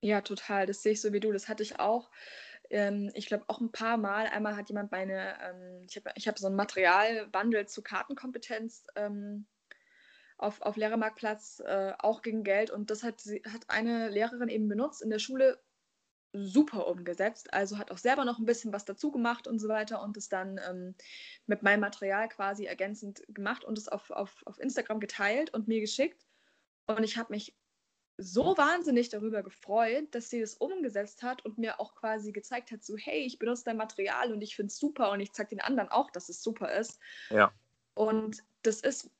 [0.01, 0.67] Ja, total.
[0.67, 1.31] Das sehe ich so wie du.
[1.31, 2.11] Das hatte ich auch
[2.73, 4.27] ähm, ich glaube auch ein paar Mal.
[4.27, 9.47] Einmal hat jemand meine, ähm, ich habe ich hab so ein Materialbundle zu Kartenkompetenz ähm,
[10.43, 12.71] auf, auf Lehrermarktplatz äh, auch gegen Geld.
[12.71, 15.61] Und das hat, sie, hat eine Lehrerin eben benutzt in der Schule
[16.33, 17.53] super umgesetzt.
[17.53, 20.29] Also hat auch selber noch ein bisschen was dazu gemacht und so weiter und es
[20.29, 20.95] dann ähm,
[21.47, 25.81] mit meinem Material quasi ergänzend gemacht und es auf, auf, auf Instagram geteilt und mir
[25.81, 26.27] geschickt.
[26.87, 27.55] Und ich habe mich
[28.19, 32.85] so wahnsinnig darüber gefreut, dass sie das umgesetzt hat und mir auch quasi gezeigt hat,
[32.85, 35.61] so hey, ich benutze dein Material und ich finde es super und ich zeige den
[35.61, 36.99] anderen auch, dass es super ist.
[37.31, 37.53] Ja.
[37.95, 39.11] Und das ist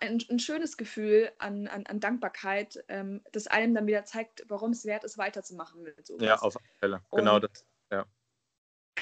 [0.00, 4.72] ein, ein schönes Gefühl an, an, an Dankbarkeit, ähm, das einem dann wieder zeigt, warum
[4.72, 6.22] es wert ist, weiterzumachen mit sowas.
[6.22, 7.02] Ja, auf alle Fälle.
[7.12, 7.66] Genau das.
[7.90, 8.06] Ja.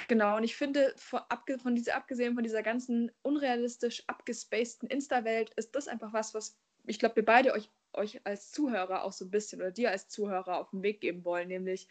[0.08, 1.20] Genau, und ich finde, von,
[1.62, 6.98] von dieser, abgesehen von dieser ganzen unrealistisch abgespaceden Insta-Welt, ist das einfach was, was ich
[6.98, 10.58] glaube, wir beide euch, euch als Zuhörer auch so ein bisschen oder dir als Zuhörer
[10.58, 11.88] auf den Weg geben wollen, nämlich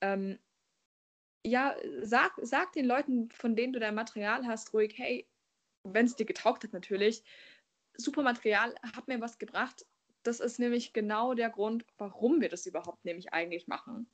[0.00, 0.38] ähm,
[1.44, 5.26] ja, sag, sag den Leuten, von denen du dein Material hast, ruhig, hey,
[5.84, 7.24] wenn es dir getaugt hat natürlich,
[7.96, 9.86] super Material, hat mir was gebracht.
[10.22, 14.08] Das ist nämlich genau der Grund, warum wir das überhaupt nämlich eigentlich machen.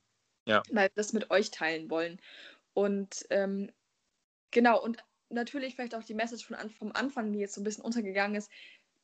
[0.47, 0.63] Ja.
[0.71, 2.21] Weil wir das mit euch teilen wollen.
[2.75, 3.73] Und ähm,
[4.51, 7.85] genau, und natürlich vielleicht auch die Message von, vom Anfang, die jetzt so ein bisschen
[7.85, 8.51] untergegangen ist,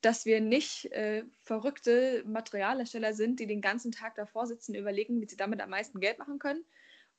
[0.03, 5.29] dass wir nicht äh, verrückte Materialersteller sind, die den ganzen Tag davor sitzen überlegen, wie
[5.29, 6.64] sie damit am meisten Geld machen können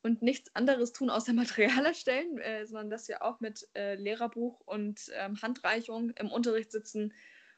[0.03, 4.59] und nichts anderes tun außer Material erstellen, äh, sondern dass wir auch mit äh, Lehrerbuch
[4.65, 7.13] und ähm, Handreichung im Unterricht sitzen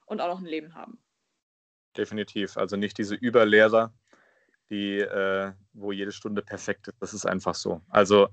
[0.06, 1.00] und auch noch ein Leben haben.
[1.98, 2.58] Definitiv.
[2.58, 3.94] Also nicht diese Überlehrer,
[4.70, 6.98] die, äh, wo jede Stunde perfekt ist.
[7.00, 7.82] Das ist einfach so.
[7.90, 8.30] Also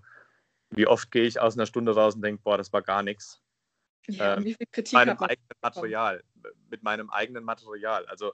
[0.70, 3.41] wie oft gehe ich aus einer Stunde raus und denke, boah, das war gar nichts.
[4.09, 6.25] Ja, ähm, wie viel Kritik meinem eigenen Material,
[6.70, 8.07] mit meinem eigenen Material.
[8.07, 8.33] Also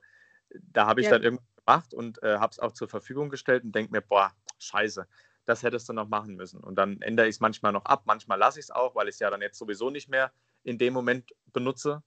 [0.50, 1.12] da habe ich ja.
[1.12, 4.32] dann irgendwas gemacht und äh, habe es auch zur Verfügung gestellt und denke mir, boah,
[4.58, 5.06] scheiße,
[5.44, 6.62] das hättest du noch machen müssen.
[6.62, 9.14] Und dann ändere ich es manchmal noch ab, manchmal lasse ich es auch, weil ich
[9.14, 10.32] es ja dann jetzt sowieso nicht mehr
[10.62, 12.02] in dem Moment benutze.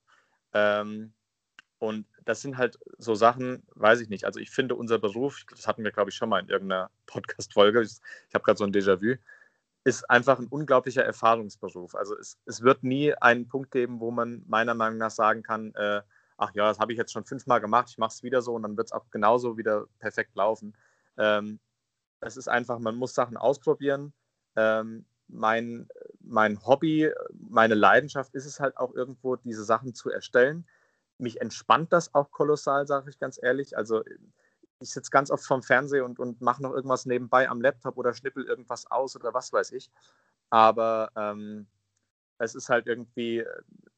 [0.54, 1.14] Ähm,
[1.82, 4.26] und das sind halt so Sachen, weiß ich nicht.
[4.26, 7.82] Also ich finde unser Beruf, das hatten wir, glaube ich, schon mal in irgendeiner Podcast-Folge,
[7.82, 7.98] ich,
[8.30, 9.16] ich habe gerade so ein Déjà-vu,
[9.84, 11.96] ist einfach ein unglaublicher Erfahrungsberuf.
[11.96, 15.74] Also es, es wird nie einen Punkt geben, wo man meiner Meinung nach sagen kann,
[15.74, 16.04] äh,
[16.38, 18.62] ach ja, das habe ich jetzt schon fünfmal gemacht, ich mache es wieder so und
[18.62, 20.78] dann wird es auch genauso wieder perfekt laufen.
[21.18, 21.60] Ähm,
[22.20, 24.14] es ist einfach, man muss Sachen ausprobieren.
[24.56, 25.88] Ähm, mein,
[26.20, 30.68] mein Hobby, meine Leidenschaft ist es halt auch irgendwo, diese Sachen zu erstellen
[31.22, 33.78] mich entspannt das auch kolossal, sage ich ganz ehrlich.
[33.78, 34.04] Also
[34.80, 38.14] ich sitze ganz oft vorm Fernseher und, und mache noch irgendwas nebenbei am Laptop oder
[38.14, 39.92] schnippel irgendwas aus oder was weiß ich.
[40.50, 41.68] Aber ähm,
[42.40, 43.46] es ist halt irgendwie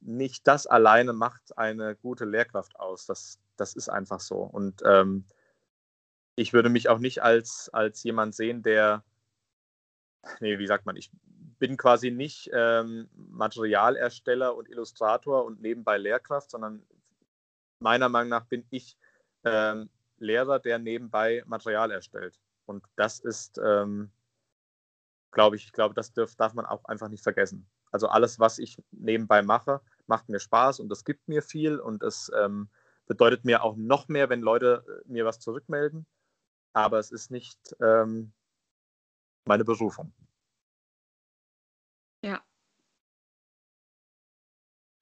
[0.01, 3.05] nicht das alleine macht eine gute Lehrkraft aus.
[3.05, 4.39] Das, das ist einfach so.
[4.39, 5.25] Und ähm,
[6.35, 9.03] ich würde mich auch nicht als, als jemand sehen, der,
[10.39, 11.09] nee, wie sagt man, ich
[11.59, 16.83] bin quasi nicht ähm, Materialersteller und Illustrator und nebenbei Lehrkraft, sondern
[17.83, 18.97] meiner Meinung nach bin ich
[19.43, 22.39] ähm, Lehrer, der nebenbei Material erstellt.
[22.65, 24.11] Und das ist, ähm,
[25.31, 27.69] glaube ich, ich glaube, das darf, darf man auch einfach nicht vergessen.
[27.91, 32.01] Also alles, was ich nebenbei mache, macht mir Spaß und das gibt mir viel und
[32.01, 32.69] es ähm,
[33.05, 36.07] bedeutet mir auch noch mehr, wenn Leute äh, mir was zurückmelden.
[36.73, 38.33] Aber es ist nicht ähm,
[39.45, 40.11] meine Berufung.
[42.23, 42.41] Ja.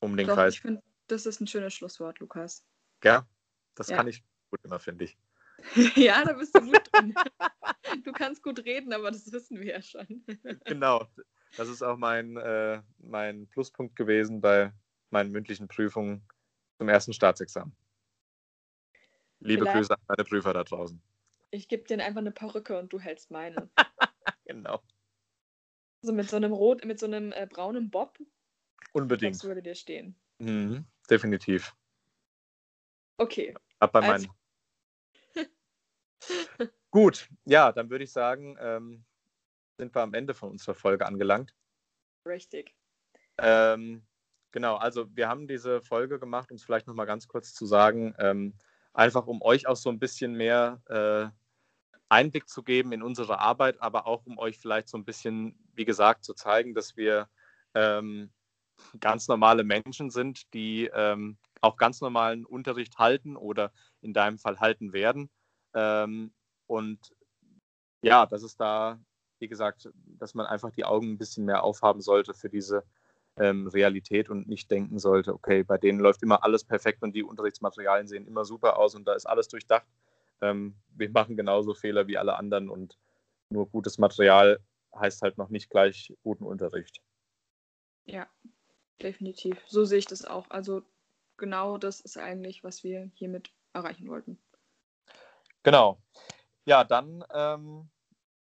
[0.01, 0.55] Um den Doch, Kreis.
[0.55, 0.81] Ich finde,
[1.11, 2.65] das ist ein schönes Schlusswort, Lukas.
[3.03, 3.27] Ja,
[3.75, 3.97] das ja.
[3.97, 5.17] kann ich gut immer, finde ich.
[5.95, 7.13] ja, da bist du gut drin.
[8.03, 10.23] du kannst gut reden, aber das wissen wir ja schon.
[10.65, 11.07] genau.
[11.57, 14.73] Das ist auch mein, äh, mein Pluspunkt gewesen bei
[15.09, 16.25] meinen mündlichen Prüfungen
[16.77, 17.75] zum ersten Staatsexamen.
[19.39, 19.77] Liebe Vielleicht.
[19.77, 21.01] Grüße an meine Prüfer da draußen.
[21.51, 23.69] Ich gebe dir einfach eine Perücke und du hältst meine.
[24.45, 24.81] genau.
[26.01, 28.17] So mit so einem rot, mit so einem äh, braunen Bob.
[28.93, 29.35] Unbedingt.
[29.35, 30.15] Das würde dir stehen.
[30.39, 31.75] Mhm, definitiv.
[33.17, 33.53] Okay.
[33.79, 34.29] Ab bei also.
[36.91, 39.05] Gut, ja, dann würde ich sagen, ähm,
[39.77, 41.53] sind wir am Ende von unserer Folge angelangt.
[42.27, 42.75] Richtig.
[43.37, 44.05] Ähm,
[44.51, 48.13] genau, also wir haben diese Folge gemacht, um es vielleicht nochmal ganz kurz zu sagen,
[48.19, 48.55] ähm,
[48.93, 51.29] einfach um euch auch so ein bisschen mehr äh,
[52.09, 55.85] Einblick zu geben in unsere Arbeit, aber auch um euch vielleicht so ein bisschen, wie
[55.85, 57.29] gesagt, zu zeigen, dass wir
[57.73, 58.31] ähm,
[58.99, 64.59] ganz normale Menschen sind, die ähm, auch ganz normalen Unterricht halten oder in deinem Fall
[64.59, 65.29] halten werden.
[65.73, 66.33] Ähm,
[66.67, 67.13] und
[68.01, 68.99] ja, dass es da,
[69.39, 72.83] wie gesagt, dass man einfach die Augen ein bisschen mehr aufhaben sollte für diese
[73.37, 77.23] ähm, Realität und nicht denken sollte, okay, bei denen läuft immer alles perfekt und die
[77.23, 79.87] Unterrichtsmaterialien sehen immer super aus und da ist alles durchdacht.
[80.41, 82.97] Ähm, wir machen genauso Fehler wie alle anderen und
[83.49, 84.59] nur gutes Material
[84.95, 87.01] heißt halt noch nicht gleich guten Unterricht.
[88.05, 88.27] Ja,
[89.03, 89.57] definitiv.
[89.67, 90.49] So sehe ich das auch.
[90.49, 90.81] Also
[91.37, 94.37] genau das ist eigentlich, was wir hiermit erreichen wollten.
[95.63, 96.01] Genau.
[96.65, 97.89] Ja, dann ähm,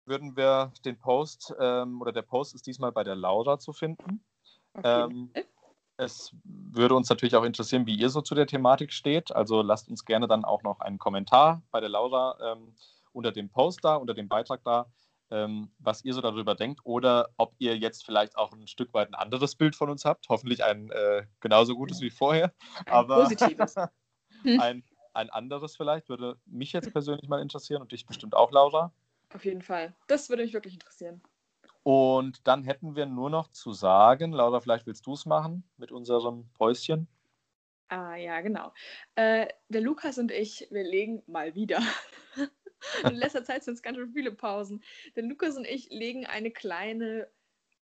[0.05, 4.23] würden wir den Post, ähm, oder der Post ist diesmal bei der Laura zu finden.
[4.83, 5.31] Ähm,
[5.97, 9.35] es würde uns natürlich auch interessieren, wie ihr so zu der Thematik steht.
[9.35, 12.75] Also lasst uns gerne dann auch noch einen Kommentar bei der Laura ähm,
[13.11, 14.85] unter dem Post da, unter dem Beitrag da,
[15.31, 19.09] ähm, was ihr so darüber denkt oder ob ihr jetzt vielleicht auch ein Stück weit
[19.09, 20.29] ein anderes Bild von uns habt.
[20.29, 22.53] Hoffentlich ein äh, genauso gutes wie vorher.
[22.85, 23.75] Ein aber positives.
[24.43, 28.93] ein, ein anderes vielleicht würde mich jetzt persönlich mal interessieren und dich bestimmt auch, Laura.
[29.33, 29.93] Auf jeden Fall.
[30.07, 31.21] Das würde mich wirklich interessieren.
[31.83, 35.91] Und dann hätten wir nur noch zu sagen, Laura, vielleicht willst du es machen mit
[35.91, 37.07] unserem Päuschen.
[37.89, 38.73] Ah ja, genau.
[39.15, 41.81] Äh, der Lukas und ich, wir legen mal wieder.
[43.03, 44.83] In letzter Zeit sind es ganz schön viele Pausen.
[45.15, 47.27] Der Lukas und ich legen eine kleine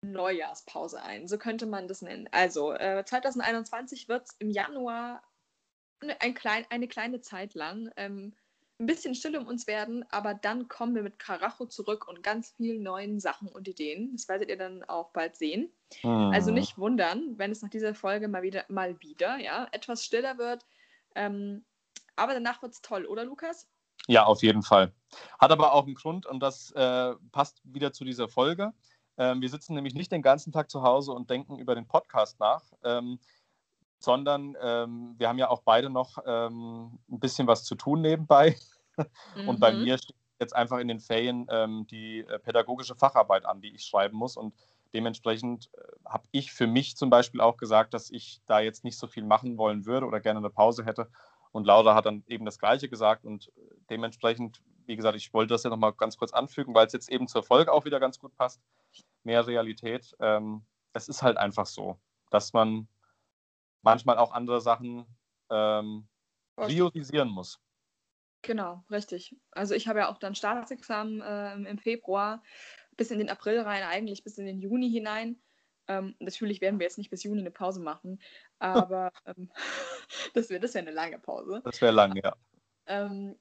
[0.02, 1.28] Neujahrspause ein.
[1.28, 2.30] So könnte man das nennen.
[2.32, 5.24] Also äh, 2021 wird es im Januar
[6.20, 8.34] ein klein, eine kleine Zeit lang ähm,
[8.80, 12.54] ein bisschen still um uns werden, aber dann kommen wir mit Karacho zurück und ganz
[12.58, 14.12] vielen neuen Sachen und Ideen.
[14.14, 15.72] Das werdet ihr dann auch bald sehen.
[16.04, 16.32] Mhm.
[16.34, 20.38] Also nicht wundern, wenn es nach dieser Folge mal wieder, mal wieder ja, etwas stiller
[20.38, 20.66] wird.
[21.16, 21.64] Ähm,
[22.18, 23.68] aber danach wird es toll, oder Lukas?
[24.08, 24.94] Ja, auf jeden Fall.
[25.40, 28.72] Hat aber auch einen Grund und das äh, passt wieder zu dieser Folge.
[29.18, 32.40] Ähm, wir sitzen nämlich nicht den ganzen Tag zu Hause und denken über den Podcast
[32.40, 33.20] nach, ähm,
[34.00, 38.56] sondern ähm, wir haben ja auch beide noch ähm, ein bisschen was zu tun nebenbei.
[39.36, 39.50] Mhm.
[39.50, 39.84] Und bei mhm.
[39.84, 43.86] mir steht jetzt einfach in den Ferien ähm, die äh, pädagogische Facharbeit an, die ich
[43.86, 44.38] schreiben muss.
[44.38, 44.54] Und
[44.94, 48.98] dementsprechend äh, habe ich für mich zum Beispiel auch gesagt, dass ich da jetzt nicht
[48.98, 51.10] so viel machen wollen würde oder gerne eine Pause hätte.
[51.56, 53.24] Und Laura hat dann eben das Gleiche gesagt.
[53.24, 53.50] Und
[53.90, 57.30] dementsprechend, wie gesagt, ich wollte das ja nochmal ganz kurz anfügen, weil es jetzt eben
[57.30, 58.62] zur Folge auch wieder ganz gut passt.
[59.24, 60.14] Mehr Realität.
[60.20, 61.98] Ähm, es ist halt einfach so,
[62.30, 62.90] dass man
[63.84, 65.06] manchmal auch andere Sachen
[65.50, 66.10] ähm,
[66.58, 67.62] priorisieren muss.
[68.42, 69.34] Genau, richtig.
[69.52, 72.44] Also ich habe ja auch dann Staatsexamen äh, im Februar
[72.98, 75.42] bis in den April rein, eigentlich bis in den Juni hinein.
[75.88, 78.20] Ähm, natürlich werden wir jetzt nicht bis Juni eine Pause machen,
[78.60, 79.52] aber ähm,
[80.34, 81.62] das wäre das wär eine lange Pause.
[81.64, 82.36] Das wäre lang, ja.
[82.88, 83.36] Ähm,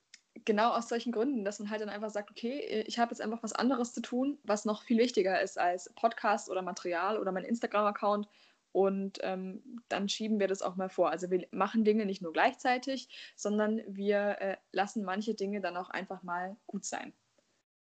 [0.45, 3.43] genau aus solchen Gründen, dass man halt dann einfach sagt, okay, ich habe jetzt einfach
[3.43, 7.45] was anderes zu tun, was noch viel wichtiger ist als Podcast oder Material oder mein
[7.45, 8.29] Instagram-Account
[8.73, 11.11] und ähm, dann schieben wir das auch mal vor.
[11.11, 15.91] Also wir machen Dinge nicht nur gleichzeitig, sondern wir äh, lassen manche Dinge dann auch
[15.91, 17.13] einfach mal gut sein.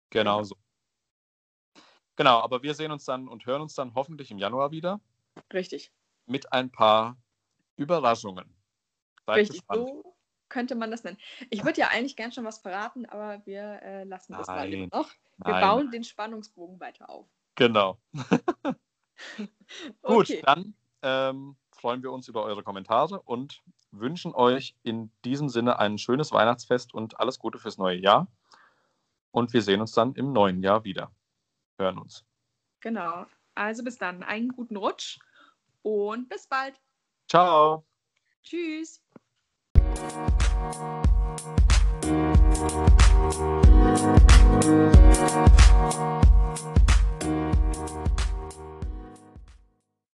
[0.10, 0.56] Genau so.
[2.16, 5.00] Genau, aber wir sehen uns dann und hören uns dann hoffentlich im Januar wieder.
[5.52, 5.92] Richtig.
[6.26, 7.18] Mit ein paar
[7.76, 8.54] Überraschungen.
[9.26, 9.88] Seid Richtig, gespannt.
[9.88, 10.16] so
[10.50, 11.18] könnte man das nennen.
[11.50, 15.10] Ich würde ja eigentlich gern schon was verraten, aber wir äh, lassen das mal noch.
[15.38, 15.62] Wir Nein.
[15.62, 17.26] bauen den Spannungsbogen weiter auf.
[17.56, 17.98] Genau.
[20.04, 20.42] Gut, okay.
[20.46, 25.98] dann ähm, freuen wir uns über eure Kommentare und wünschen euch in diesem Sinne ein
[25.98, 28.28] schönes Weihnachtsfest und alles Gute fürs neue Jahr.
[29.32, 31.12] Und wir sehen uns dann im neuen Jahr wieder.
[31.84, 32.24] Hören uns.
[32.80, 33.26] Genau.
[33.56, 34.24] Also bis dann.
[34.24, 35.20] Einen guten Rutsch
[35.82, 36.80] und bis bald.
[37.28, 37.86] Ciao.
[38.42, 39.04] Tschüss.